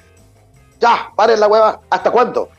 [0.80, 1.80] Ya, paren la hueva.
[1.90, 2.50] ¿Hasta cuándo?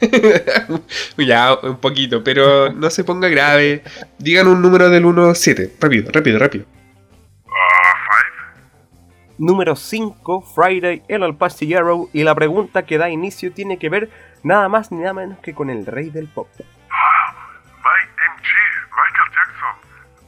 [1.18, 3.82] ya, un poquito, pero no se ponga grave.
[4.18, 5.74] Digan un número del 1 al 7.
[5.80, 6.64] Rápido, rápido, rápido.
[9.38, 12.08] Número 5, Friday, el al pastillero.
[12.12, 14.10] Y la pregunta que da inicio tiene que ver
[14.42, 16.48] nada más ni nada menos que con el rey del pop.
[16.58, 16.66] Mike
[18.18, 18.50] MG,
[18.90, 19.74] Michael Jackson.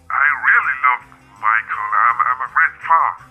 [0.09, 1.03] I really love
[1.43, 1.87] Michael.
[1.99, 3.31] I'm, I'm a great fan.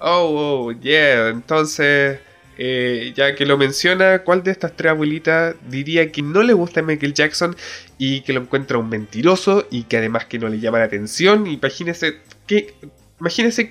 [0.00, 1.28] Oh, oh, yeah.
[1.28, 2.20] Entonces,
[2.58, 6.80] eh, ya que lo menciona, ¿cuál de estas tres abuelitas diría que no le gusta
[6.80, 7.56] a Michael Jackson
[7.98, 11.46] y que lo encuentra un mentiroso y que además que no le llama la atención?
[11.46, 12.20] Imagínese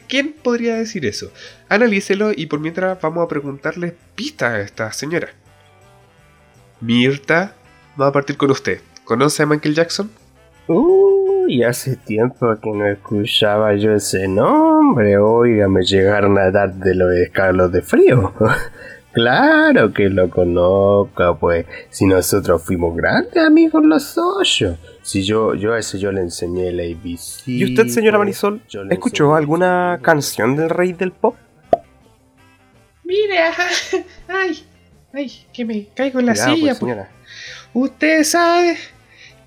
[0.08, 1.32] quién podría decir eso.
[1.70, 5.30] Analícelo y por mientras vamos a preguntarle pistas a esta señora.
[6.80, 7.56] Mirta,
[7.96, 8.82] vamos a partir con usted.
[9.04, 10.10] ¿Conoce a Michael Jackson?
[11.45, 15.17] Uy, hace tiempo que no escuchaba yo ese nombre.
[15.17, 18.34] Oiga, me llegaron a dar de los escalos de frío.
[19.12, 21.65] claro que lo conozco, pues.
[21.89, 24.77] Si nosotros fuimos grandes amigos los ocho.
[25.01, 27.47] Si yo, yo a ese yo le enseñé el ABC.
[27.47, 31.36] ¿Y usted, señora pues, Marisol, escuchó alguna canción del rey del pop?
[33.04, 33.67] Mire, ajá,
[34.27, 34.63] ay,
[35.13, 36.67] ay, que me caigo en la Cuidado, silla.
[36.67, 37.10] pues, señora.
[37.73, 38.77] Usted sabe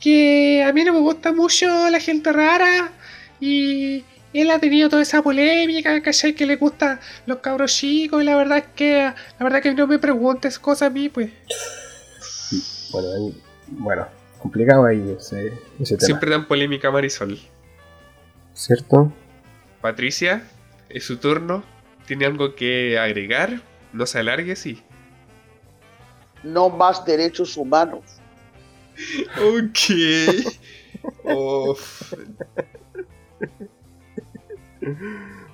[0.04, 2.92] que a mí no me gusta mucho la gente rara
[3.40, 6.34] y él ha tenido toda esa polémica, ¿cachai?
[6.34, 9.86] Que le gusta los cabros chicos y la verdad es que, la verdad que no
[9.86, 11.30] me preguntes cosas a mí, pues.
[12.92, 14.06] Bueno, ahí- bueno,
[14.40, 16.06] complicado ahí ese, ese tema.
[16.06, 17.38] Siempre dan polémica Marisol.
[18.52, 19.10] ¿Cierto?
[19.80, 20.42] Patricia,
[20.90, 21.64] es su turno.
[22.06, 23.62] ¿Tiene algo que agregar?
[23.94, 24.82] No se alargue, sí.
[26.42, 28.02] No más derechos humanos.
[29.38, 29.78] Ok.
[31.24, 32.12] Uf.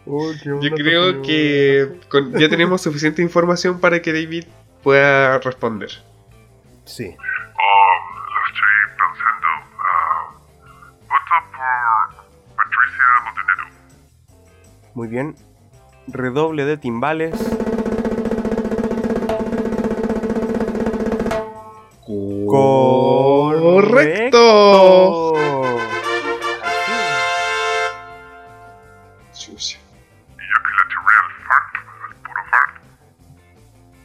[0.06, 4.44] Yo creo que con- ya tenemos suficiente información para que David
[4.82, 5.90] pueda responder.
[6.84, 7.04] Sí.
[7.06, 7.14] Um,
[8.26, 9.46] lo estoy pensando.
[9.78, 10.34] ah,
[11.02, 11.34] voto
[12.46, 13.64] por Patricia Montenegro.
[14.94, 15.36] Muy bien.
[16.08, 17.34] Redoble de timbales.
[24.10, 25.76] ¡Correcto!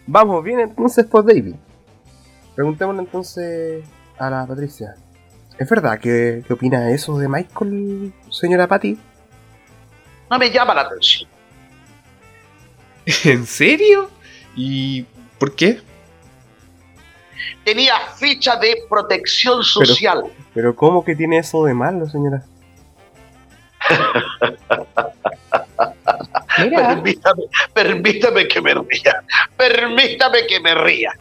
[0.08, 1.56] Vamos bien entonces por David.
[2.54, 3.84] Preguntémosle entonces
[4.18, 4.96] a la Patricia.
[5.58, 8.98] ¿Es verdad que, que opina eso de Michael, señora Patty?
[10.30, 11.30] No me llama la atención.
[13.24, 14.10] ¿En serio?
[14.56, 15.04] ¿Y
[15.40, 15.82] por qué?
[17.64, 20.24] Tenía ficha de protección social.
[20.54, 22.44] Pero ¿cómo que tiene eso de malo, señora?
[26.58, 27.44] Permítame,
[27.74, 29.24] permítame que me ría.
[29.58, 31.12] Permítame que me ría.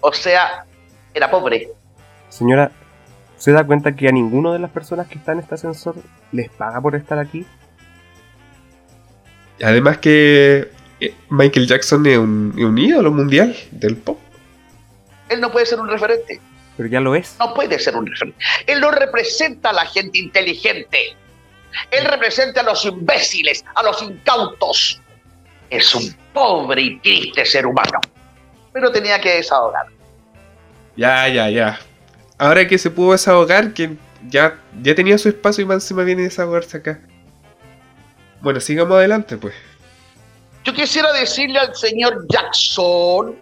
[0.00, 0.64] O sea,
[1.12, 1.68] era pobre.
[2.28, 2.70] Señora,
[3.36, 5.96] ¿se da cuenta que a ninguno de las personas que están en este ascensor
[6.32, 7.46] les paga por estar aquí?
[9.62, 14.18] Además que eh, Michael Jackson es un, es un ídolo mundial del pop.
[15.28, 16.40] Él no puede ser un referente.
[16.76, 17.36] Pero ya lo es.
[17.38, 18.38] No puede ser un referente.
[18.66, 21.16] Él no representa a la gente inteligente.
[21.90, 25.00] Él representa a los imbéciles, a los incautos.
[25.70, 28.00] Es un pobre y triste ser humano.
[28.72, 29.86] Pero tenía que desahogar.
[30.96, 31.78] Ya, ya, ya.
[32.38, 33.96] Ahora que se pudo desahogar, que
[34.28, 37.00] ya, ya tenía su espacio y más encima viene a desahogarse acá.
[38.40, 39.54] Bueno, sigamos adelante, pues.
[40.64, 43.36] Yo quisiera decirle al señor Jackson.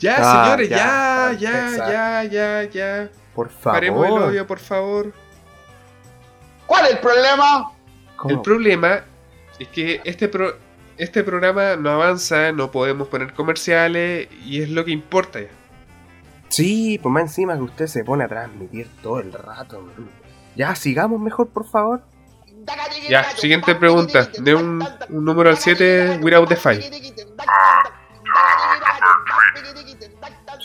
[0.00, 3.10] Ya, Ah, señores, ya, ya, ya, ya, ya, ya.
[3.34, 4.28] Por Paremos el favor.
[4.30, 5.12] odio, por favor.
[6.66, 7.72] ¿Cuál es el problema?
[8.28, 9.00] El problema
[9.58, 10.56] es que este, pro-
[10.96, 15.40] este programa no avanza, no podemos poner comerciales y es lo que importa.
[15.40, 15.48] ya.
[16.48, 19.80] Sí, pues más encima que usted se pone a transmitir todo el rato.
[19.80, 20.08] man.
[20.56, 22.02] Ya, sigamos mejor, por favor.
[23.08, 24.28] Ya, siguiente pregunta.
[24.38, 26.72] De un, un número al 7, without the 5.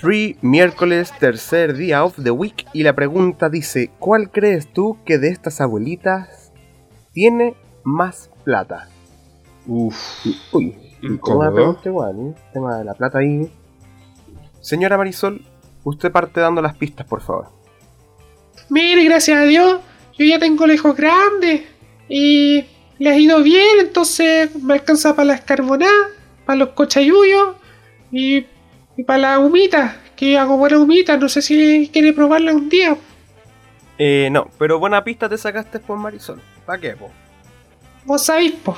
[0.02, 2.66] 3, miércoles, tercer día of the week.
[2.74, 6.52] Y la pregunta dice: ¿Cuál crees tú que de estas abuelitas
[7.14, 8.90] tiene más plata?
[9.66, 10.26] Uff.
[10.52, 12.36] Uy, una pregunta igual, ¿eh?
[12.36, 13.50] El tema de la plata ahí.
[14.60, 15.42] Señora Marisol,
[15.84, 17.48] usted parte dando las pistas, por favor.
[18.70, 19.80] Mire, gracias a Dios,
[20.18, 21.64] yo ya tengo lejos grandes
[22.10, 22.66] y
[23.00, 26.12] le ha ido bien, entonces me alcanza para las carbonadas,
[26.46, 27.56] para los cochayuyos
[28.14, 28.46] y,
[28.96, 32.96] y para la humita, que hago buena humita, no sé si quiere probarla un día.
[33.98, 36.40] Eh, no, pero buena pista te sacaste por Marisol.
[36.66, 37.12] ¿Para qué, po?
[38.06, 38.78] Vos sabéis, po.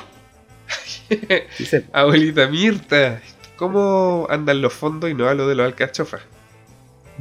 [1.92, 3.20] Abuelita Mirta,
[3.56, 6.22] ¿cómo andan los fondos y no hablo de los alcachofas?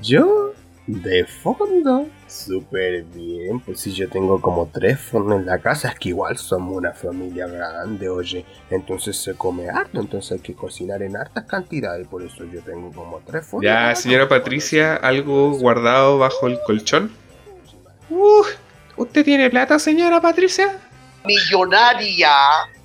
[0.01, 0.53] Yo,
[0.87, 3.59] de fondo, súper bien.
[3.59, 6.93] Pues si yo tengo como tres fondos en la casa, es que igual somos una
[6.93, 8.45] familia grande, oye.
[8.69, 12.07] Entonces se come harto, entonces hay que cocinar en hartas cantidades.
[12.07, 13.65] Por eso yo tengo como tres fondos.
[13.65, 17.11] Ya, señora Patricia, algo guardado bajo el colchón.
[18.09, 18.43] Uh,
[18.97, 20.77] ¿Usted tiene plata, señora Patricia?
[21.25, 22.29] Millonaria,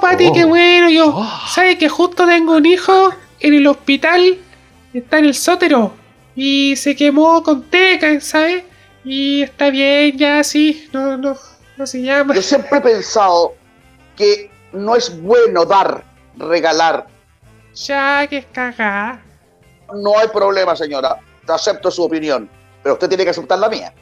[0.00, 0.90] Pati, qué bueno.
[0.90, 4.38] Yo, ¿sabes que justo tengo un hijo en el hospital?
[4.92, 5.92] Está en el sótero.
[6.34, 8.64] Y se quemó con teca, ¿sabes?
[9.04, 10.88] Y está bien, ya, sí.
[10.92, 11.36] No, no,
[11.76, 12.34] no se llama.
[12.34, 13.54] Yo siempre he pensado
[14.16, 16.04] que no es bueno dar,
[16.36, 17.06] regalar.
[17.74, 19.22] Ya, que es cagada.
[19.94, 21.18] No hay problema, señora.
[21.46, 22.48] Te acepto su opinión.
[22.82, 23.92] Pero usted tiene que aceptar la mía.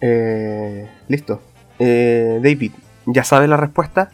[0.00, 1.40] Eh, listo.
[1.78, 2.72] Eh, David,
[3.12, 4.10] ¿ya sabes la respuesta?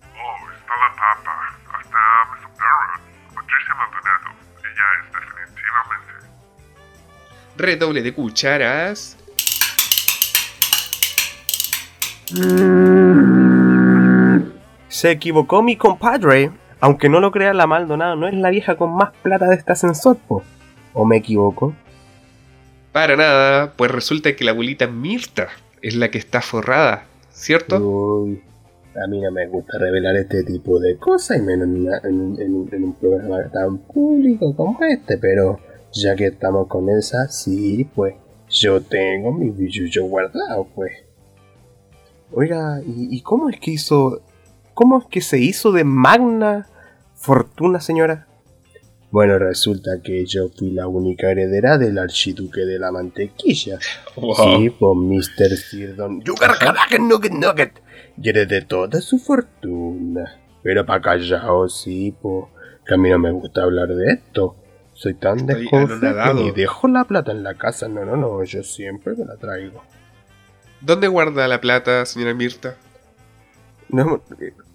[0.00, 1.34] Oh, está la tapa.
[1.76, 1.98] Hasta
[2.30, 2.48] Mr.
[2.56, 3.00] Parrot.
[3.34, 4.28] Patricia Maldonado.
[4.60, 6.12] Ella es definitivamente.
[7.56, 9.16] Redoble de cucharas.
[14.88, 16.52] Se equivocó mi compadre.
[16.80, 19.72] Aunque no lo crea la Maldonado, no es la vieja con más plata de este
[19.72, 20.42] ascensor, po.
[20.92, 21.74] ¿O me equivoco?
[22.92, 25.48] Para nada, pues resulta que la abuelita Mirta
[25.80, 27.76] es la que está forrada, ¿cierto?
[27.78, 28.42] Uy,
[29.02, 31.68] a mí no me gusta revelar este tipo de cosas, y menos
[32.04, 35.58] en, un programa tan público como este, pero
[35.92, 38.14] ya que estamos con esa, sí, pues
[38.48, 40.92] yo tengo mi billuyo guardado, pues.
[42.32, 44.22] Oiga, ¿y, y cómo es que hizo...
[44.72, 46.66] ¿Cómo es que se hizo de magna
[47.14, 48.26] fortuna, señora?
[49.14, 53.78] Bueno, resulta que yo fui la única heredera del archiduque de la mantequilla.
[54.16, 54.34] Wow.
[54.34, 54.96] Sí, pues
[55.38, 56.98] Mr.
[56.98, 57.80] Nugget Nugget.
[58.20, 60.40] Y heredé toda su fortuna.
[60.64, 62.46] Pero pa' callado, sí, pues.
[62.84, 64.56] Que a mí no me gusta hablar de esto.
[64.94, 67.86] Soy tan desconfiado ni dejo la plata en la casa.
[67.86, 69.80] No, no, no, yo siempre me la traigo.
[70.80, 72.74] ¿Dónde guarda la plata, señora Mirta?
[73.90, 74.20] No,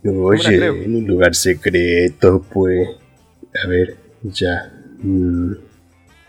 [0.05, 0.75] Oye, creo.
[0.75, 2.87] en un lugar secreto, pues.
[3.61, 4.71] A ver, ya.
[4.99, 5.53] mm,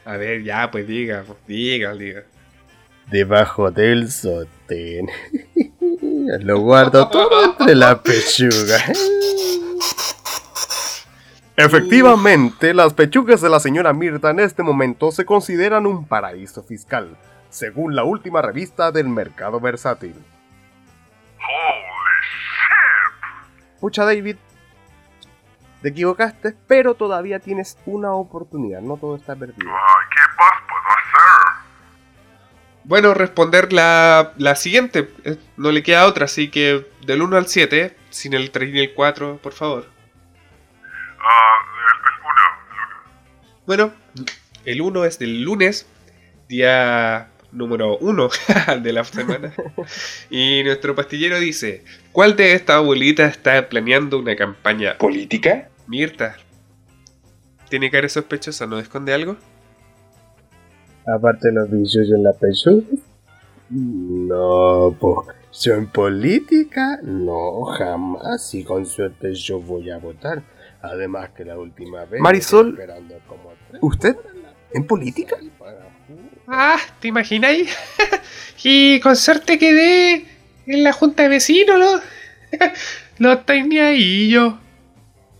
[0.05, 2.22] A ver, ya, pues diga, pues, diga, diga.
[3.11, 5.09] debajo del sotén.
[6.41, 8.78] Lo guardo todo entre la pechuga.
[11.57, 17.16] Efectivamente, las pechugas de la señora Mirta en este momento se consideran un paraíso fiscal,
[17.51, 20.14] según la última revista del mercado versátil.
[23.80, 24.36] Pucha David,
[25.83, 29.59] te equivocaste, pero todavía tienes una oportunidad, no todo está perdido.
[29.64, 31.70] ¿Qué más puedo hacer?
[32.85, 35.11] Bueno, responder la, la siguiente.
[35.24, 38.81] eh, No le queda otra, así que del 1 al 7, sin el 3 ni
[38.81, 39.87] el 4, por favor.
[41.18, 43.57] Ah, el, el uno.
[43.66, 43.93] Bueno,
[44.64, 45.87] el 1 es del lunes,
[46.49, 48.28] día número 1
[48.83, 49.53] de la semana.
[50.31, 55.68] y nuestro pastillero dice, ¿cuál de estas abuelitas está planeando una campaña política?
[55.91, 56.36] Mirta.
[57.68, 58.64] ¿Tiene cara sospechosa?
[58.64, 59.36] ¿No esconde algo?
[61.05, 62.86] Aparte de los billuyo en la pechuga.
[63.70, 65.36] No, pues.
[65.64, 68.55] Yo en política, no, jamás.
[68.55, 70.45] Y con suerte yo voy a votar.
[70.80, 72.20] Además que la última vez.
[72.20, 72.78] Marisol,
[73.26, 74.16] como tres ¿usted
[74.72, 75.38] en política?
[76.47, 77.76] Ah, ¿te imagináis?
[78.62, 80.24] y con suerte quedé
[80.66, 82.01] en la junta de vecinos, ¿no?
[83.18, 84.57] no estoy ni ahí yo.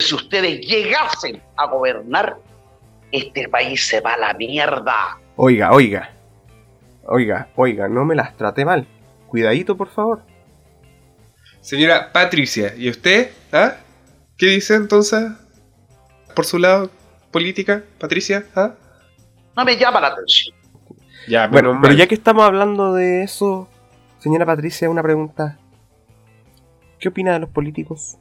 [0.01, 2.39] Si ustedes llegasen a gobernar,
[3.13, 5.19] este país se va a la mierda.
[5.37, 6.11] Oiga, oiga.
[7.05, 8.87] Oiga, oiga, no me las trate mal.
[9.29, 10.23] Cuidadito, por favor.
[11.61, 13.31] Señora Patricia, ¿y usted?
[13.53, 13.75] ¿Ah?
[14.39, 15.31] ¿Qué dice entonces?
[16.35, 16.91] Por su lado,
[17.31, 18.75] política, Patricia, ¿ah?
[19.57, 20.57] No me llama la atención.
[21.29, 23.69] Ya, Bueno, pero ya que estamos hablando de eso,
[24.19, 25.59] señora Patricia, una pregunta.
[26.99, 28.17] ¿Qué opina de los políticos?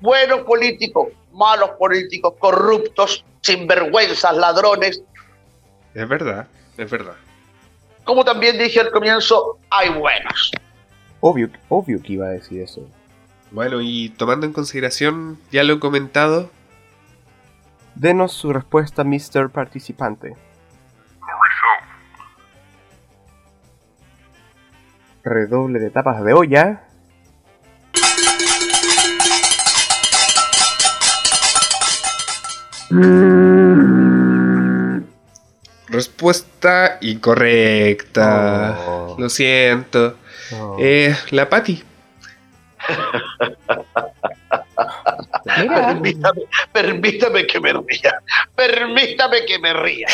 [0.00, 5.02] Buenos políticos, malos políticos, corruptos, sinvergüenzas, ladrones.
[5.94, 7.16] Es verdad, es verdad.
[8.04, 10.52] Como también dije al comienzo, hay buenos.
[11.20, 12.86] Obvio, obvio que iba a decir eso.
[13.50, 16.50] Bueno, y tomando en consideración, ya lo he comentado,
[17.96, 19.48] Denos su respuesta, Mr.
[19.48, 20.36] Participante.
[25.24, 26.84] Redoble de tapas de olla.
[35.96, 38.78] Respuesta incorrecta.
[39.18, 40.16] Lo siento.
[40.52, 40.76] Oh.
[40.78, 41.82] Eh, la Patti.
[45.44, 46.42] Permítame,
[46.72, 48.22] permítame que me ría.
[48.54, 50.08] Permítame que me ría.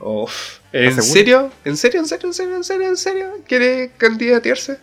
[0.00, 0.60] Uf.
[0.72, 1.50] ¿En ¿Estás serio?
[1.64, 2.00] ¿En serio?
[2.00, 2.28] ¿En serio?
[2.28, 2.56] ¿En serio?
[2.56, 2.88] ¿En serio?
[2.88, 3.30] ¿En serio?
[3.46, 4.78] ¿Quiere candidatearse?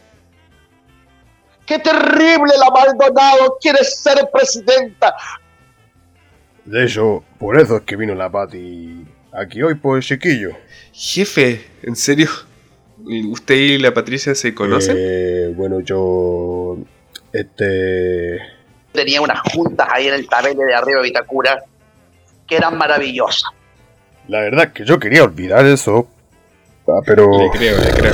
[1.65, 3.57] ¡Qué terrible la Maldonado!
[3.61, 5.15] ¡Quiere ser presidenta!
[6.65, 10.51] De hecho, por eso es que vino la Pati aquí hoy por el chiquillo.
[10.93, 12.29] Jefe, ¿en serio?
[13.07, 14.95] ¿Y ¿Usted y la Patricia se conocen?
[14.97, 16.77] Eh, bueno, yo.
[17.33, 18.39] Este.
[18.91, 21.63] Tenía unas juntas ahí en el tabele de arriba de Vitacura
[22.47, 23.49] que eran maravillosas.
[24.27, 26.07] La verdad es que yo quería olvidar eso.
[26.87, 27.29] ah, pero.
[27.31, 28.13] Le creo, le creo.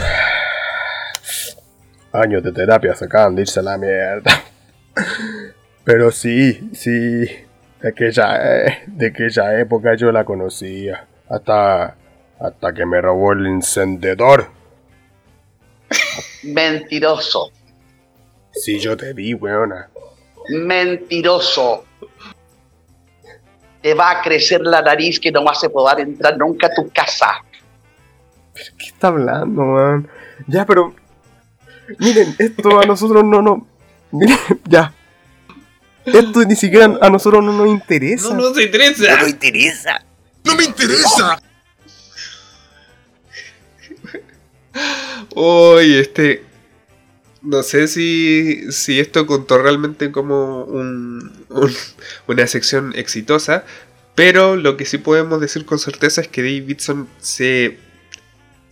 [2.14, 4.44] Años de terapia se acaban de irse a la mierda.
[5.84, 7.26] Pero sí, sí.
[7.82, 11.06] De aquella, eh, de aquella época yo la conocía.
[11.30, 11.96] Hasta.
[12.40, 14.52] Hasta que me robó el encendedor.
[16.44, 17.52] Mentiroso.
[18.52, 19.90] Sí, yo te vi, weona.
[20.50, 21.86] Mentiroso.
[23.82, 26.90] Te va a crecer la nariz que no vas a poder entrar nunca a tu
[26.90, 27.44] casa.
[28.54, 30.08] ¿Qué está hablando, man?
[30.48, 30.94] Ya, pero.
[32.00, 33.60] Miren, esto a nosotros no nos.
[34.12, 34.94] Miren, ya.
[36.14, 38.30] Esto ni siquiera a nosotros no nos interesa.
[38.34, 39.12] No nos interesa.
[39.12, 40.06] No nos interesa.
[40.44, 41.42] ¡No me interesa!
[45.36, 46.44] Uy, este.
[47.42, 51.74] No sé si, si esto contó realmente como un- un-
[52.28, 53.64] una sección exitosa,
[54.16, 57.78] pero lo que sí podemos decir con certeza es que Davidson se.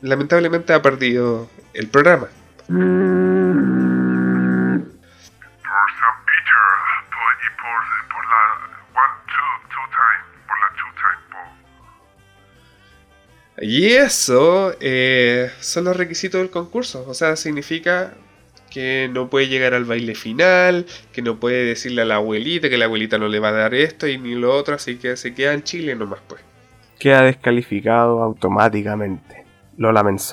[0.02, 2.28] lamentablemente ha perdido el programa.
[2.68, 2.76] Por
[8.36, 11.26] la one, two, two time, por la two time.
[13.62, 17.06] Y eso eh, son los requisitos del concurso.
[17.08, 18.14] O sea, significa
[18.70, 22.78] que no puede llegar al baile final, que no puede decirle a la abuelita que
[22.78, 25.34] la abuelita no le va a dar esto y ni lo otro, así que se
[25.34, 26.42] queda en Chile nomás pues.
[27.00, 29.46] Queda descalificado automáticamente.
[29.78, 30.24] Lo lamento,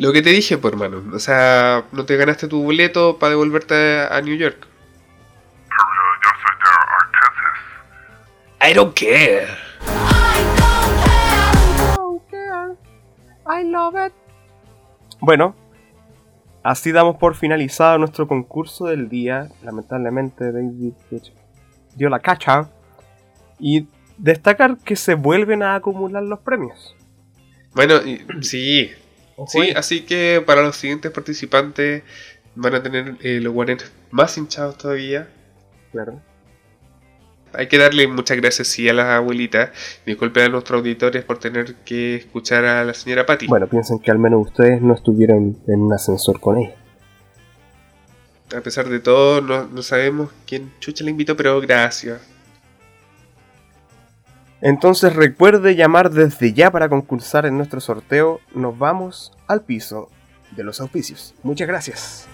[0.00, 1.02] Lo que te dije, por hermano.
[1.12, 4.66] O sea, no te ganaste tu boleto para devolverte a New York.
[8.66, 9.46] I don't care.
[13.46, 14.14] I love it.
[15.20, 15.54] Bueno,
[16.62, 19.48] así damos por finalizado nuestro concurso del día.
[19.62, 21.30] Lamentablemente, David Hitch
[21.94, 22.70] dio la cacha.
[23.58, 23.86] Y
[24.16, 26.96] destacar que se vuelven a acumular los premios.
[27.74, 27.96] Bueno,
[29.46, 29.62] sí.
[29.62, 32.02] Sí, así que para los siguientes participantes
[32.54, 35.28] van a tener eh, los guanetes más hinchados todavía.
[35.92, 36.20] Claro.
[37.52, 39.70] Hay que darle muchas gracias sí a las abuelitas.
[40.06, 43.48] Disculpen a nuestros auditores por tener que escuchar a la señora Patty.
[43.48, 46.76] Bueno, piensen que al menos ustedes no estuvieron en un ascensor con ella.
[48.56, 52.20] A pesar de todo, no, no sabemos quién chucha le invitó, pero gracias.
[54.62, 58.40] Entonces recuerde llamar desde ya para concursar en nuestro sorteo.
[58.54, 60.10] Nos vamos al piso
[60.50, 61.34] de los auspicios.
[61.42, 62.28] Muchas gracias.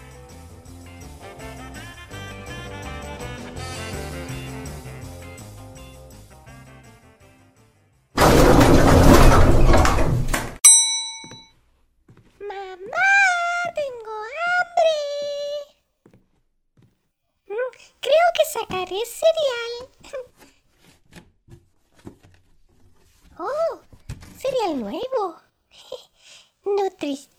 [17.48, 17.54] Mm,
[18.52, 19.90] sacaré cereal.
[23.38, 23.80] Oh,
[24.66, 25.36] cereal nuevo.
[26.64, 27.35] Nutristrips.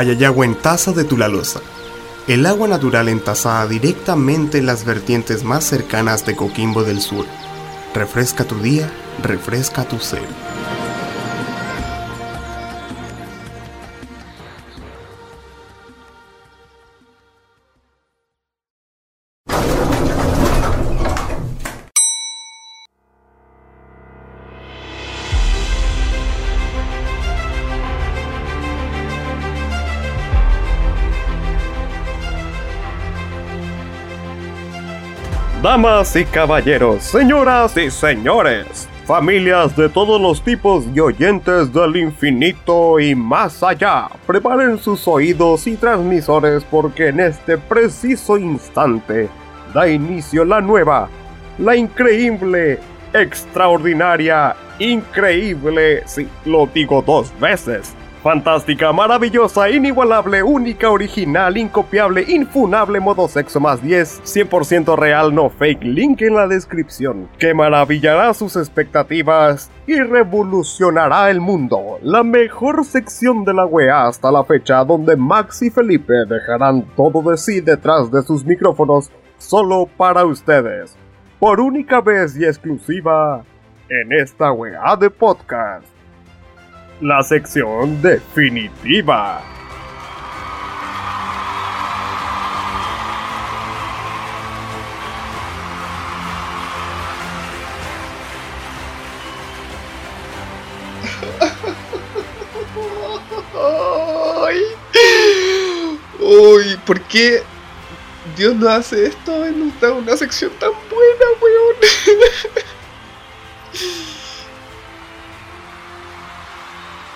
[0.00, 1.60] Ayayagua en taza de Tulalosa.
[2.26, 7.26] El agua natural entasada directamente en las vertientes más cercanas de Coquimbo del Sur,
[7.92, 8.90] Refresca tu día,
[9.22, 10.22] refresca tu ser.
[35.82, 43.00] Damas y caballeros, señoras y señores, familias de todos los tipos y oyentes del infinito
[43.00, 49.30] y más allá, preparen sus oídos y transmisores porque en este preciso instante
[49.72, 51.08] da inicio la nueva,
[51.56, 52.78] la increíble,
[53.14, 63.26] extraordinaria, increíble, sí, lo digo dos veces, Fantástica, maravillosa, inigualable, única, original, incopiable, infunable, modo
[63.28, 69.70] sexo más 10, 100% real, no fake, link en la descripción, que maravillará sus expectativas
[69.86, 71.98] y revolucionará el mundo.
[72.02, 77.22] La mejor sección de la wea hasta la fecha donde Max y Felipe dejarán todo
[77.30, 80.94] de sí detrás de sus micrófonos solo para ustedes.
[81.38, 83.42] Por única vez y exclusiva
[83.88, 85.89] en esta wea de podcast
[87.00, 89.42] la sección definitiva.
[106.20, 107.42] Uy, ¿por qué
[108.36, 111.74] Dios no hace esto en una, una sección tan buena, weón?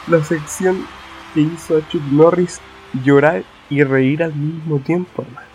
[0.06, 0.86] La sección
[1.32, 2.60] que hizo a Chuck Norris
[3.02, 5.48] llorar y reír al mismo tiempo, hermano.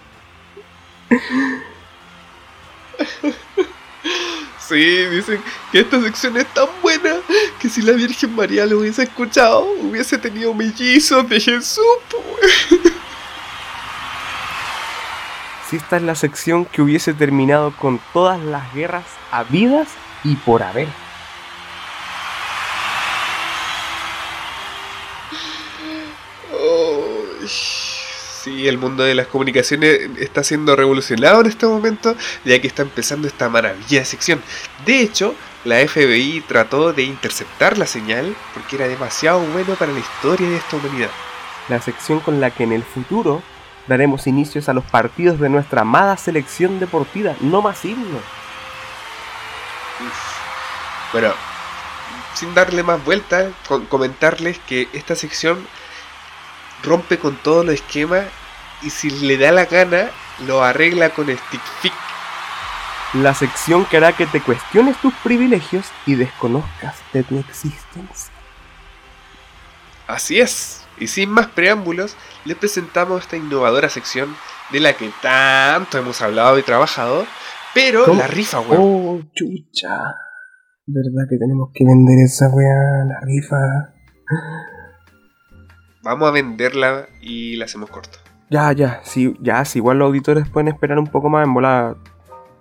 [4.70, 5.42] Sí, dicen
[5.72, 7.16] que esta sección es tan buena
[7.60, 11.84] que si la Virgen María lo hubiese escuchado, hubiese tenido mellizos de Jesús.
[12.14, 12.94] weón.
[15.68, 19.88] Si esta es la sección que hubiese terminado con todas las guerras habidas
[20.24, 20.88] y por haber.
[26.60, 27.48] Ay,
[28.44, 32.84] Sí, el mundo de las comunicaciones está siendo revolucionado en este momento, ya que está
[32.84, 34.42] empezando esta maravillosa sección.
[34.86, 35.36] De hecho,
[35.66, 40.56] la FBI trató de interceptar la señal porque era demasiado bueno para la historia de
[40.56, 41.10] esta humanidad.
[41.68, 43.44] La sección con la que en el futuro
[43.88, 48.20] daremos inicios a los partidos de nuestra amada selección deportiva, no más himno.
[51.12, 51.34] Bueno,
[52.36, 53.52] sin darle más vueltas,
[53.90, 55.68] comentarles que esta sección
[56.84, 58.26] rompe con todos los esquemas
[58.82, 60.10] y si le da la gana,
[60.46, 61.96] lo arregla con stick fix.
[63.14, 68.32] La sección que hará que te cuestiones tus privilegios y desconozcas de tu existencia.
[70.08, 70.86] Así es.
[71.00, 72.16] Y sin más preámbulos,
[72.46, 74.36] les presentamos esta innovadora sección
[74.72, 77.26] de la que tanto hemos hablado y trabajado,
[77.74, 78.20] pero ¿Cómo?
[78.20, 78.82] la rifa, weón.
[78.82, 80.16] Oh, chucha.
[80.86, 83.94] ¿Verdad que tenemos que vender esa weá, la rifa?
[86.02, 88.20] Vamos a venderla y la hacemos corta.
[88.50, 91.98] Ya, ya, sí, ya, sí, igual los auditores pueden esperar un poco más en volada.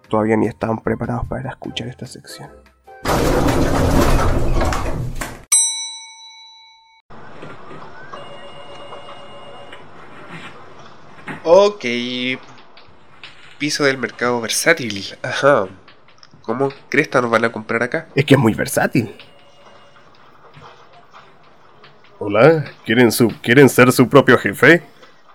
[0.08, 2.50] Todavía ni estaban preparados para escuchar esta sección.
[11.44, 11.84] Ok.
[13.58, 15.04] Piso del mercado versátil.
[15.22, 15.68] Ajá.
[16.42, 18.08] ¿Cómo cresta nos van a comprar acá?
[18.14, 19.14] Es que es muy versátil.
[22.20, 24.82] Hola, ¿quieren, su, ¿quieren ser su propio jefe?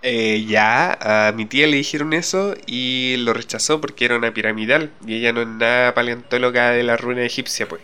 [0.02, 0.98] Eh, ya,
[1.30, 5.32] a mi tía le dijeron eso y lo rechazó porque era una piramidal y ella
[5.32, 7.82] no es nada paleontóloga de la ruina egipcia, pues.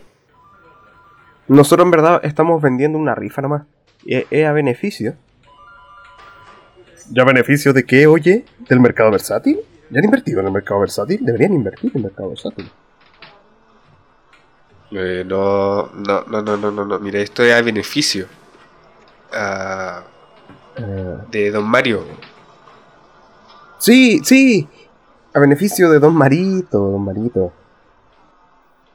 [1.47, 3.63] Nosotros en verdad estamos vendiendo una rifa nomás.
[4.05, 5.15] Es es a beneficio.
[7.09, 8.43] ¿Ya beneficio de qué, oye?
[8.67, 9.61] ¿Del mercado versátil?
[9.89, 11.19] ¿Ya han invertido en el mercado versátil?
[11.21, 12.69] Deberían invertir en el mercado versátil.
[14.91, 16.99] Eh, no, no, no, no, no, no, no.
[16.99, 18.27] Mira, esto es a beneficio.
[19.33, 20.03] Ah,
[21.29, 22.03] de Don Mario.
[23.77, 24.67] Sí, sí.
[25.33, 27.51] A beneficio de Don Marito, Don Marito.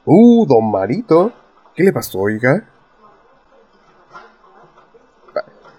[0.05, 1.31] Uh, don Marito.
[1.75, 2.63] ¿Qué le pasó, oiga?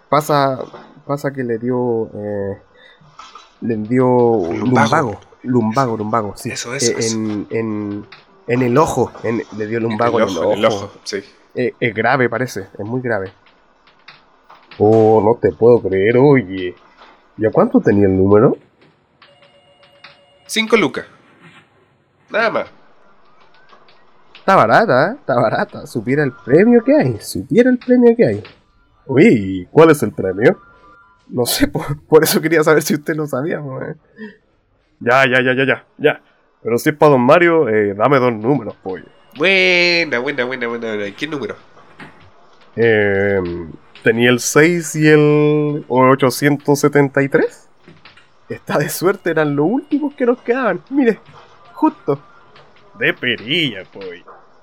[0.09, 0.59] Pasa,
[1.07, 2.59] pasa que le dio, eh,
[3.63, 4.07] le dio
[4.53, 6.51] lumbago, lumbago, lumbago, sí.
[6.51, 7.17] Eso, eso, Eh, eso.
[7.17, 8.07] En, en,
[8.47, 11.19] en el ojo, en- le dio lumbago En el ojo, en el ojo, sí.
[11.57, 13.33] Eh, es grave, parece, es muy grave.
[14.79, 16.75] Oh, no te puedo creer, oye.
[17.39, 18.57] ¿Y a cuánto tenía el número?
[20.47, 21.07] 5 lucas.
[22.31, 22.71] Nada más.
[24.35, 25.17] Está barata, ¿eh?
[25.19, 25.87] Está barata.
[25.87, 27.19] Supiera el premio que hay.
[27.21, 28.43] Supiera el premio que hay.
[29.07, 30.59] Uy, ¿cuál es el premio?
[31.29, 33.95] No sé, por, por eso quería saber si usted lo sabía, ¿eh?
[35.01, 36.23] Ya, ya, ya, ya, ya, ya.
[36.63, 39.05] Pero si es para Don Mario, eh, dame dos números, pollo.
[39.37, 41.17] Buena, buena, buena, buena, buena.
[41.17, 41.57] ¿Qué número?
[42.75, 43.41] Eh,
[44.07, 47.69] tenía el 6 y el 873.
[48.49, 50.81] Está de suerte, eran los últimos que nos quedaban.
[50.91, 51.19] Mire,
[51.73, 52.23] justo.
[53.01, 54.23] De perilla, pues.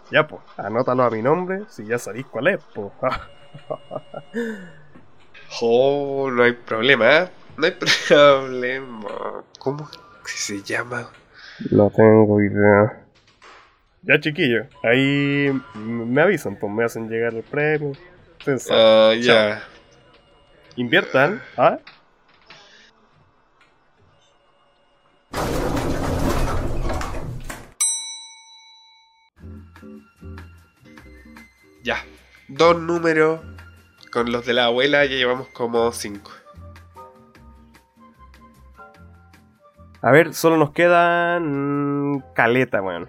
[0.10, 2.90] Ya, pues, anótalo a mi nombre si ya sabéis cuál es, pues.
[5.62, 7.30] Oh, no hay problema, ¿eh?
[7.58, 7.74] No hay
[8.08, 9.44] problema.
[9.60, 9.90] ¿Cómo
[10.24, 11.10] se llama?
[11.70, 13.06] No tengo idea.
[14.04, 17.92] Ya, chiquillo, ahí me avisan, pues me hacen llegar el premio.
[18.44, 19.32] Ustedes saben.
[19.32, 19.64] Ah.
[20.76, 21.80] Inviertan, ¿ah?
[31.84, 32.04] Ya.
[32.50, 33.40] Dos números.
[34.12, 36.32] Con los de la abuela ya llevamos como cinco.
[40.02, 42.22] A ver, solo nos quedan.
[42.36, 43.08] caleta, weón.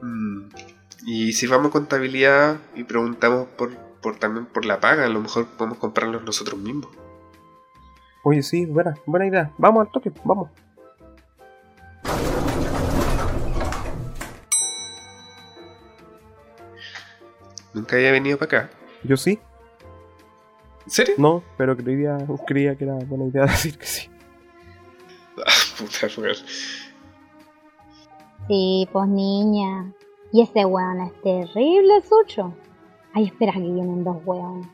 [0.00, 0.67] Mm.
[1.10, 5.22] Y si vamos a contabilidad y preguntamos por, por también por la paga, a lo
[5.22, 6.90] mejor podemos comprarlos nosotros mismos.
[8.24, 9.50] Oye, sí, buena, buena idea.
[9.56, 10.50] Vamos al toque, vamos.
[17.72, 18.70] Nunca había venido para acá.
[19.02, 19.38] Yo sí.
[20.84, 21.14] ¿En serio?
[21.16, 24.10] No, pero creía, creía que era buena idea decir que sí.
[25.78, 26.36] Puta weón.
[28.46, 29.94] Sí, pues niña.
[30.32, 32.54] Y ese weón es terrible, Sucho.
[33.14, 34.66] Ay, espera que vienen dos weones.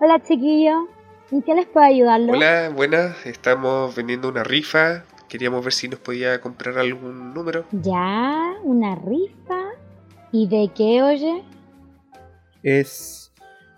[0.00, 0.88] Hola, chiquillo.
[1.30, 2.32] ¿En qué les puedo ayudarlo?
[2.32, 3.24] Hola, buenas.
[3.26, 5.04] Estamos vendiendo una rifa.
[5.28, 7.64] Queríamos ver si nos podía comprar algún número.
[7.70, 9.60] Ya, una rifa.
[10.32, 11.44] ¿Y de qué, oye?
[12.62, 13.32] Es.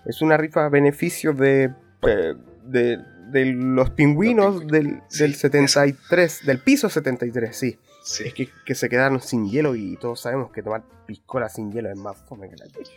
[0.07, 1.75] Es una rifa a beneficio de.
[2.03, 2.35] eh,
[2.65, 2.99] de,
[3.31, 7.79] de los pingüinos del, del 73, del piso 73, sí.
[8.03, 11.89] Es que, que se quedaron sin hielo y todos sabemos que tomar piscola sin hielo
[11.91, 12.93] es más fome que la leche.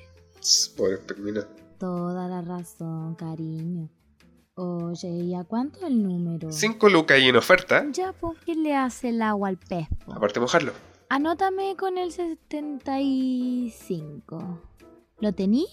[0.75, 1.41] Pobre pingüino.
[1.79, 3.89] Toda la razón, cariño.
[4.55, 6.51] Oye, ¿y a cuánto el número?
[6.51, 7.85] Cinco lucas y en oferta.
[7.91, 9.87] Ya, ¿por qué le hace el agua al pez?
[10.05, 10.13] po?
[10.13, 10.71] Aparte mojarlo.
[11.09, 14.61] Anótame con el 75.
[15.19, 15.67] ¿Lo tení?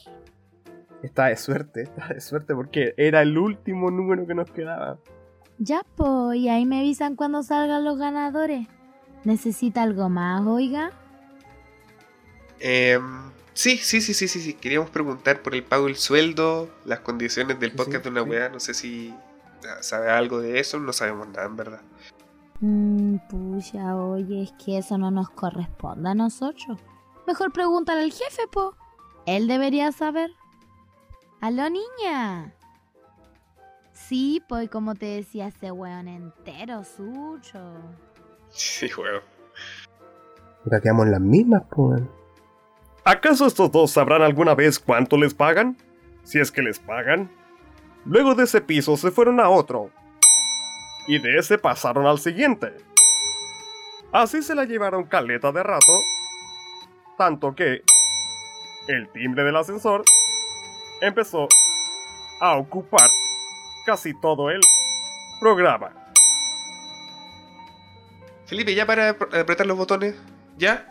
[1.03, 4.99] Está de suerte, está de suerte porque era el último número que nos quedaba.
[5.59, 8.67] Ya, po, y ahí me avisan cuando salgan los ganadores.
[9.25, 10.93] ¿Necesita algo más, oiga?
[12.59, 14.55] Em, sí, sí, sí, sí, sí, sí.
[14.55, 18.49] Queríamos preguntar por el pago del sueldo, las condiciones del podcast de una weá.
[18.49, 19.15] No sé si
[19.69, 20.79] ah, sabe algo de eso.
[20.79, 21.81] No sabemos nada, en verdad.
[22.61, 26.79] Mmm, pucha, oye, es que eso no nos corresponde a nosotros.
[27.27, 28.75] Mejor pregúntale al jefe, po.
[29.27, 30.31] Él debería saber.
[31.41, 32.55] ¿Aló, niña?
[33.93, 37.61] Sí, pues como te decía ese weón entero, sucho.
[38.53, 39.23] Sí, weón.
[40.65, 42.03] Ahora quedamos en las mismas, pues.
[43.05, 45.77] ¿Acaso estos dos sabrán alguna vez cuánto les pagan?
[46.23, 47.31] Si es que les pagan.
[48.05, 49.91] Luego de ese piso se fueron a otro.
[51.09, 52.77] Y de ese pasaron al siguiente.
[54.13, 55.93] Así se la llevaron caleta de rato.
[57.19, 57.83] Tanto que
[58.87, 60.05] el timbre del ascensor
[61.01, 61.49] empezó
[62.41, 63.09] a ocupar
[63.85, 64.61] casi todo el
[65.41, 66.02] programa.
[68.53, 70.15] Felipe, ya para ap- apretar los botones.
[70.59, 70.87] ¿Ya?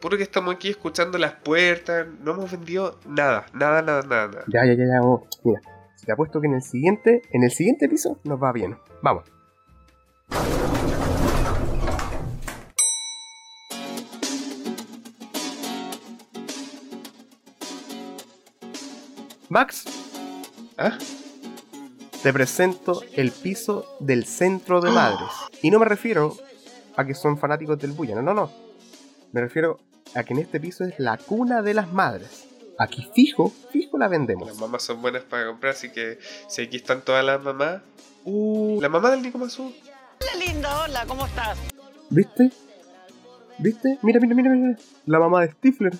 [0.00, 2.06] Puro que estamos aquí escuchando las puertas.
[2.20, 3.46] No hemos vendido nada.
[3.52, 4.44] Nada, nada, nada, nada.
[4.46, 5.22] Ya, ya, ya, ya, vos.
[5.42, 5.60] Mira,
[6.06, 8.78] te apuesto que en el siguiente, en el siguiente piso nos va bien.
[9.02, 9.24] Vamos.
[19.48, 19.84] Max.
[20.76, 20.96] ¿Ah?
[22.22, 25.28] Te presento el piso del centro de madres.
[25.62, 26.36] Y no me refiero
[26.98, 28.52] a que son fanáticos del bulla, no, no, no.
[29.30, 29.78] Me refiero
[30.16, 32.48] a que en este piso es la cuna de las madres.
[32.76, 34.48] Aquí fijo, fijo la vendemos.
[34.48, 36.18] Las mamás son buenas para comprar, así que
[36.48, 37.82] si aquí están todas las mamás.
[38.24, 39.72] Uh, la mamá del Nico Mazú.
[40.20, 41.56] Hola linda, hola, ¿cómo estás?
[42.10, 42.50] ¿Viste?
[43.58, 43.98] ¿Viste?
[44.02, 44.76] Mira, mira, mira, mira.
[45.06, 45.94] La mamá de Stifler.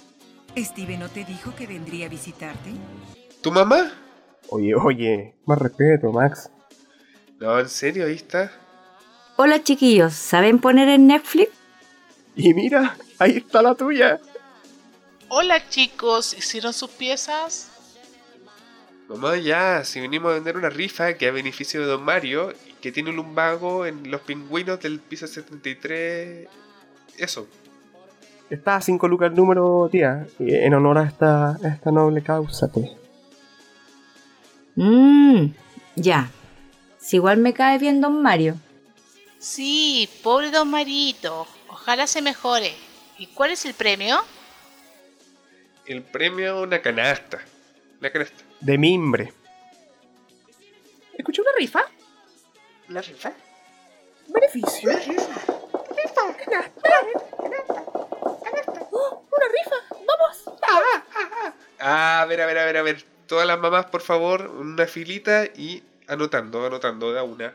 [0.56, 2.70] ¿Steve no te dijo que vendría a visitarte?
[3.40, 3.92] ¿Tu mamá?
[4.48, 6.50] Oye, oye, más respeto, Max.
[7.38, 8.50] No, en serio, ahí está.
[9.40, 11.52] Hola chiquillos, ¿saben poner en Netflix?
[12.34, 14.18] Y mira, ahí está la tuya.
[15.28, 17.70] Hola chicos, ¿hicieron sus piezas?
[19.08, 22.90] Mamá, ya, si venimos a vender una rifa que a beneficio de Don Mario, que
[22.90, 26.48] tiene un lumbago en los pingüinos del piso 73.
[27.16, 27.46] Eso.
[28.50, 30.26] Está a 5 lucas el número, tía.
[30.40, 32.90] En honor a esta, a esta noble causa, pues.
[34.74, 35.52] Mmm,
[35.94, 36.28] ya.
[36.98, 38.56] Si igual me cae bien Don Mario.
[39.38, 41.46] Sí, pobre don Marito.
[41.68, 42.74] Ojalá se mejore.
[43.18, 44.18] ¿Y cuál es el premio?
[45.86, 47.38] El premio una canasta.
[48.00, 48.42] La canasta.
[48.60, 49.32] De mimbre.
[51.16, 51.84] ¿Escuché una rifa?
[52.88, 53.32] ¿Una rifa?
[54.28, 54.90] ¿Beneficio?
[54.90, 55.40] ¿Rifa?
[56.44, 56.80] ¿Canasta?
[58.92, 59.76] ¡Oh, ¡Una rifa!
[60.06, 60.58] ¡Vamos!
[61.80, 63.04] Ah, a ver, a ver, a ver, a ver.
[63.26, 67.54] Todas las mamás, por favor, una filita y anotando, anotando de a una.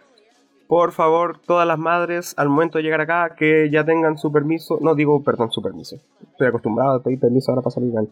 [0.68, 4.78] Por favor, todas las madres, al momento de llegar acá, que ya tengan su permiso.
[4.82, 5.98] No digo, perdón, su permiso.
[6.32, 8.10] Estoy acostumbrado a pedir permiso ahora para salir mal.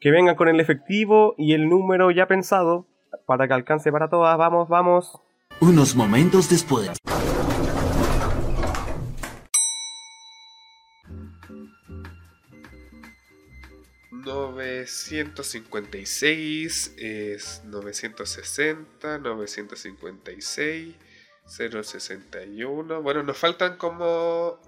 [0.00, 2.86] Que vengan con el efectivo y el número ya pensado
[3.26, 4.36] para que alcance para todas.
[4.36, 5.20] Vamos, vamos.
[5.60, 6.90] Unos momentos después.
[14.24, 16.94] ...956...
[16.98, 19.18] ...es 960...
[19.20, 21.07] ...956...
[21.48, 23.02] ...061...
[23.02, 24.60] ...bueno, nos faltan como...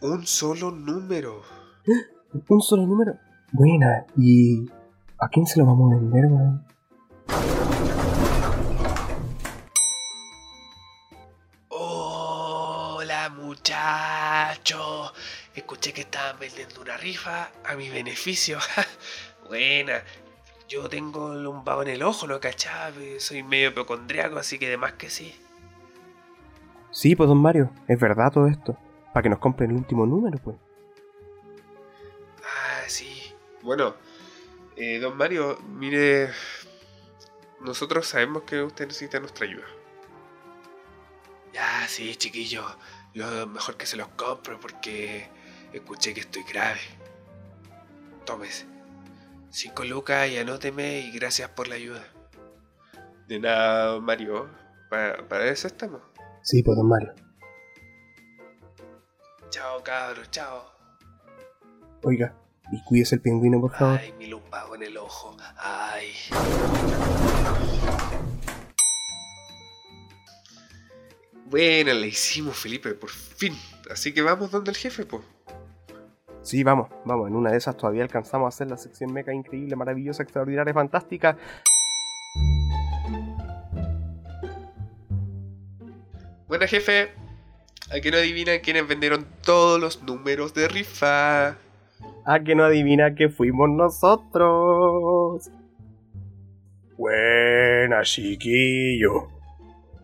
[0.00, 1.42] ...un solo número...
[2.48, 3.18] Un solo número.
[3.52, 4.06] Buena.
[4.16, 4.66] ¿Y
[5.18, 6.66] a quién se lo vamos a vender, weón?
[11.68, 15.12] Hola muchacho.
[15.54, 18.58] Escuché que estaban vendiendo una rifa a mi beneficio.
[19.46, 20.02] Buena.
[20.66, 22.92] Yo tengo el lumbago en el ojo, ¿no cachaba?
[23.18, 25.38] Soy medio hipocondriaco, así que demás que sí.
[26.92, 28.78] Sí, pues don Mario, es verdad todo esto.
[29.12, 30.56] Para que nos compren el último número, pues.
[32.44, 33.34] Ah, sí.
[33.62, 33.94] Bueno,
[34.76, 36.30] eh, don Mario, mire...
[37.60, 39.66] Nosotros sabemos que usted necesita nuestra ayuda.
[41.52, 42.64] Ya, sí, chiquillo.
[43.14, 45.28] Yo mejor que se los compro porque
[45.72, 46.80] escuché que estoy grave.
[48.24, 48.66] Tómese.
[49.50, 52.04] Cinco lucas y anóteme y gracias por la ayuda.
[53.28, 54.48] De nada, Mario.
[54.90, 56.00] Para, para eso estamos.
[56.42, 57.14] Sí, pues don Mario.
[59.50, 60.64] Chao, cabros, chao.
[62.02, 62.34] Oiga,
[62.72, 64.00] y cuídese el pingüino, por favor.
[64.00, 65.36] Ay, mi lumbago en el ojo.
[65.56, 66.08] Ay.
[71.46, 73.54] Bueno, le hicimos, Felipe, por fin.
[73.90, 75.22] Así que vamos donde el jefe, pues.
[76.40, 77.28] Sí, vamos, vamos.
[77.28, 81.36] En una de esas todavía alcanzamos a hacer la sección meca increíble, maravillosa, extraordinaria, fantástica.
[86.62, 87.08] Bueno, jefe.
[87.90, 91.56] ¿A que no adivinan quiénes vendieron todos los números de rifa?
[92.24, 95.50] A que no adivina que fuimos nosotros.
[96.96, 99.26] Buena, chiquillo.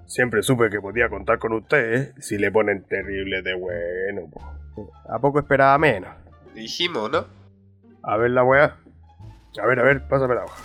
[0.08, 4.28] Siempre supe que podía contar con ustedes si le ponen terrible de bueno.
[4.28, 4.90] po.
[5.08, 6.10] A poco esperaba menos.
[6.56, 7.24] Dijimos, ¿no?
[8.02, 8.78] A ver la weá.
[9.62, 10.60] A ver, a ver, pásame la hoja.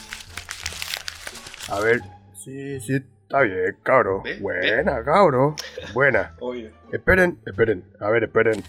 [1.70, 2.02] A ver.
[2.34, 3.00] Sí, sí,
[3.34, 4.22] está bien, cabro.
[4.42, 5.56] Buena, cabro.
[5.94, 6.36] Buena.
[6.40, 6.72] Oye.
[6.92, 7.84] Esperen, esperen.
[8.00, 8.64] A ver, esperen.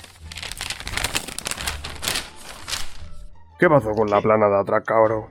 [3.59, 5.31] ¿Qué pasó con la plana de atrás, cabro?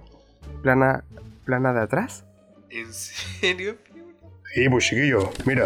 [0.61, 1.03] ¿Plana,
[1.45, 2.25] plana de atrás?
[2.69, 3.75] ¿En serio?
[4.53, 5.65] Sí, pues chiquillo, mira.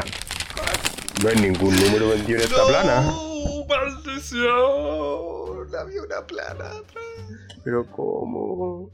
[1.21, 3.01] No hay ningún número vendido en esta plana.
[3.01, 3.65] ¡No!
[3.67, 4.47] ¡Maldición!
[5.77, 7.03] Había una plana atrás.
[7.63, 8.89] Pero ¿cómo?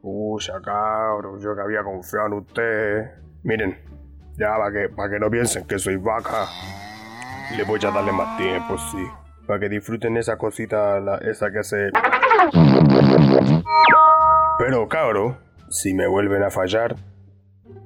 [0.00, 3.10] Pucha, cabro, yo que había confiado en ustedes.
[3.42, 3.93] Miren,
[4.38, 6.46] ya para que, para que no piensen que soy vaca.
[7.56, 9.06] Le voy a darle más tiempo, sí.
[9.46, 11.90] Para que disfruten esa cosita, la- esa que hace...
[14.58, 15.36] Pero, cabro,
[15.68, 16.96] si me vuelven a fallar,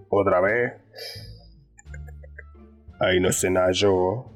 [0.09, 0.75] otra vez...
[3.01, 4.33] Ahí no sé nada yo.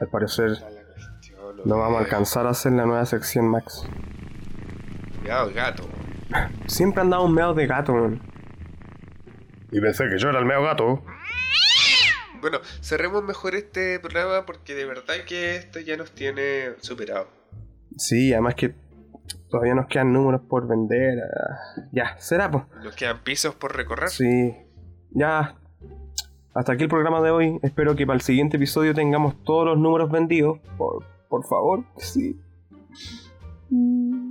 [0.00, 0.52] Al parecer
[1.64, 3.86] no vamos a alcanzar a hacer la nueva sección, Max.
[5.20, 5.82] Cuidado, gato.
[6.66, 8.20] Siempre andamos meados de gato, man.
[9.70, 11.02] Y pensé que yo era el medio gato.
[12.40, 17.26] Bueno, cerremos mejor este programa porque de verdad que esto ya nos tiene superado.
[17.96, 18.74] Sí, además que
[19.50, 21.18] todavía nos quedan números por vender.
[21.20, 22.64] ah, Ya, será, pues.
[22.82, 24.08] Nos quedan pisos por recorrer.
[24.10, 24.54] Sí.
[25.10, 25.56] Ya.
[26.54, 27.58] Hasta aquí el programa de hoy.
[27.62, 30.58] Espero que para el siguiente episodio tengamos todos los números vendidos.
[30.76, 32.40] Por, por favor, sí.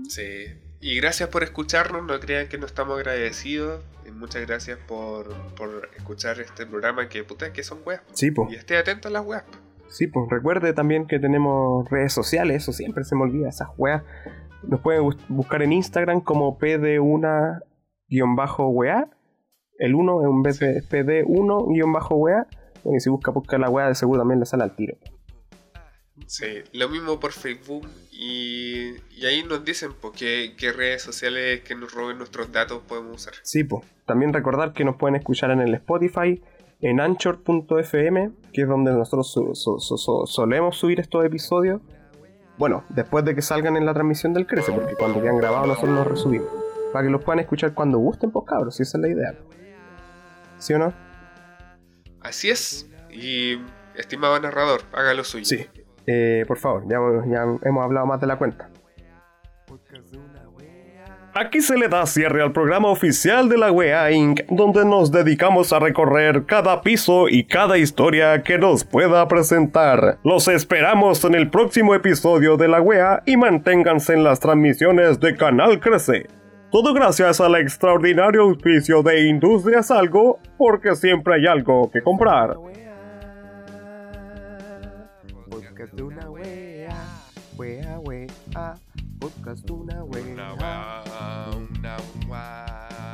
[0.07, 0.45] Sí.
[0.79, 3.83] Y gracias por escucharnos, no crean que no estamos agradecidos.
[4.07, 8.01] Y muchas gracias por, por escuchar este programa que puta que son weas.
[8.13, 8.51] Sí, pues.
[8.51, 9.43] Y esté atento a las weas.
[9.89, 14.03] Sí, pues recuerde también que tenemos redes sociales, eso siempre se me olvida, esas weas.
[14.63, 19.09] Nos pueden bus- buscar en Instagram como pd1-wea.
[19.79, 22.47] El 1 en vez de pd1-wea.
[22.83, 24.95] Bueno, y si busca buscar la wea de seguro también le sale al tiro.
[26.25, 31.61] Sí, lo mismo por Facebook y, y ahí nos dicen pues, qué, qué redes sociales
[31.61, 33.33] que nos roben nuestros datos podemos usar.
[33.43, 33.85] Sí, pues.
[34.05, 36.41] También recordar que nos pueden escuchar en el Spotify,
[36.81, 41.81] en anchor.fm, que es donde nosotros so- so- so- so- solemos subir estos episodios.
[42.57, 45.91] Bueno, después de que salgan en la transmisión del Crece, porque cuando quedan grabados nosotros
[45.95, 46.47] los resubimos.
[46.91, 49.35] Para que los puedan escuchar cuando gusten, pues cabros, si esa es la idea.
[50.57, 50.93] ¿Sí o no?
[52.21, 52.89] Así es.
[53.11, 53.59] Y
[53.95, 55.45] estimado narrador, haga lo suyo.
[55.45, 55.67] Sí.
[56.07, 56.97] Eh, por favor, ya,
[57.63, 58.69] hemos hablado más de la cuenta.
[61.39, 65.71] Aquí se le da cierre al programa oficial de la WEA Inc., donde nos dedicamos
[65.71, 70.17] a recorrer cada piso y cada historia que nos pueda presentar.
[70.23, 75.35] Los esperamos en el próximo episodio de la WEA y manténganse en las transmisiones de
[75.35, 76.25] Canal Crece.
[76.71, 82.55] Todo gracias al extraordinario auspicio de Industrias Algo, porque siempre hay algo que comprar.
[85.97, 87.23] De una wea,
[87.57, 88.27] wea, wea,
[89.19, 91.03] podcast de una wea,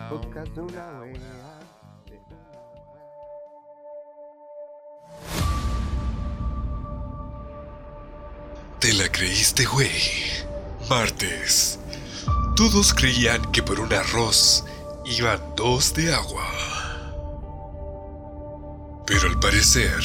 [0.10, 1.60] podcast de una wea.
[8.80, 9.90] Te la creíste, güey.
[10.90, 11.80] Martes.
[12.58, 14.66] Todos creían que por un arroz
[15.06, 16.46] iban dos de agua.
[19.08, 20.04] Pero al parecer,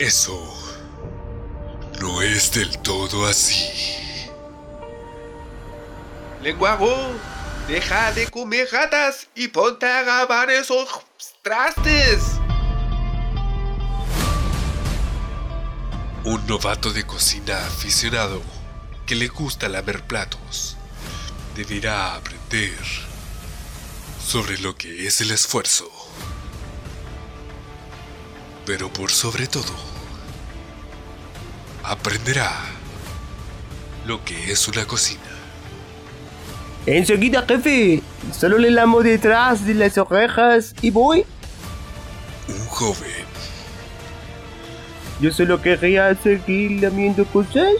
[0.00, 0.69] eso
[2.00, 3.68] no es del todo así.
[6.42, 6.96] Lenguago,
[7.68, 10.88] deja de comer ratas y ponte a grabar esos
[11.42, 12.22] trastes.
[16.24, 18.42] Un novato de cocina aficionado
[19.06, 20.76] que le gusta lamer platos
[21.54, 22.78] deberá aprender
[24.24, 25.90] sobre lo que es el esfuerzo.
[28.64, 29.99] Pero por sobre todo,
[31.90, 32.52] aprenderá
[34.06, 35.20] lo que es una cocina.
[36.86, 38.00] Enseguida, jefe.
[38.32, 41.24] Solo le lamo detrás de las orejas y voy.
[42.48, 43.26] Un joven
[45.20, 47.74] Yo solo querría seguir lamiendo cosas.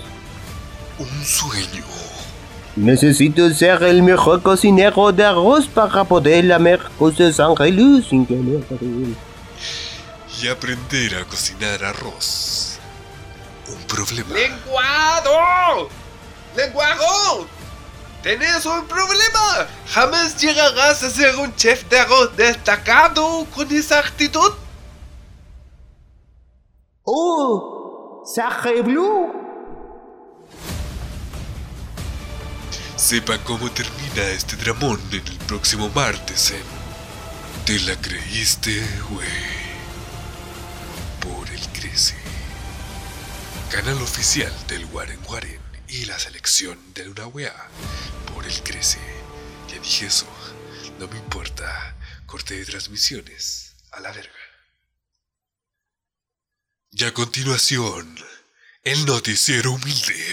[0.99, 1.85] Un sueño.
[2.75, 8.61] Necesito ser el mejor cocinero de arroz para poder lamer cosas ángeles sin que me
[10.43, 12.70] y aprender a cocinar arroz.
[13.91, 14.33] Problema.
[14.33, 15.89] ¡Lenguado!
[16.57, 17.47] ¡Lenguago!
[18.23, 19.67] ¡Tenés un problema!
[19.89, 24.53] ¿Jamás llegarás a ser un chef de arroz destacado con esa actitud?
[27.03, 28.23] ¡Oh!
[28.25, 29.33] ¡Sacre Blue!
[32.97, 36.55] Sepa cómo termina este dramón en el próximo martes
[37.65, 39.60] Te la creíste, güey.
[43.71, 47.55] Canal oficial del Waren Waren y la selección de una wea.
[48.35, 48.99] Por el Crece.
[49.69, 50.27] Ya dije eso.
[50.99, 51.97] No me importa.
[52.27, 53.77] Corte de transmisiones.
[53.93, 54.33] A la verga.
[56.91, 58.19] Y a continuación,
[58.83, 60.27] el noticiero humilde.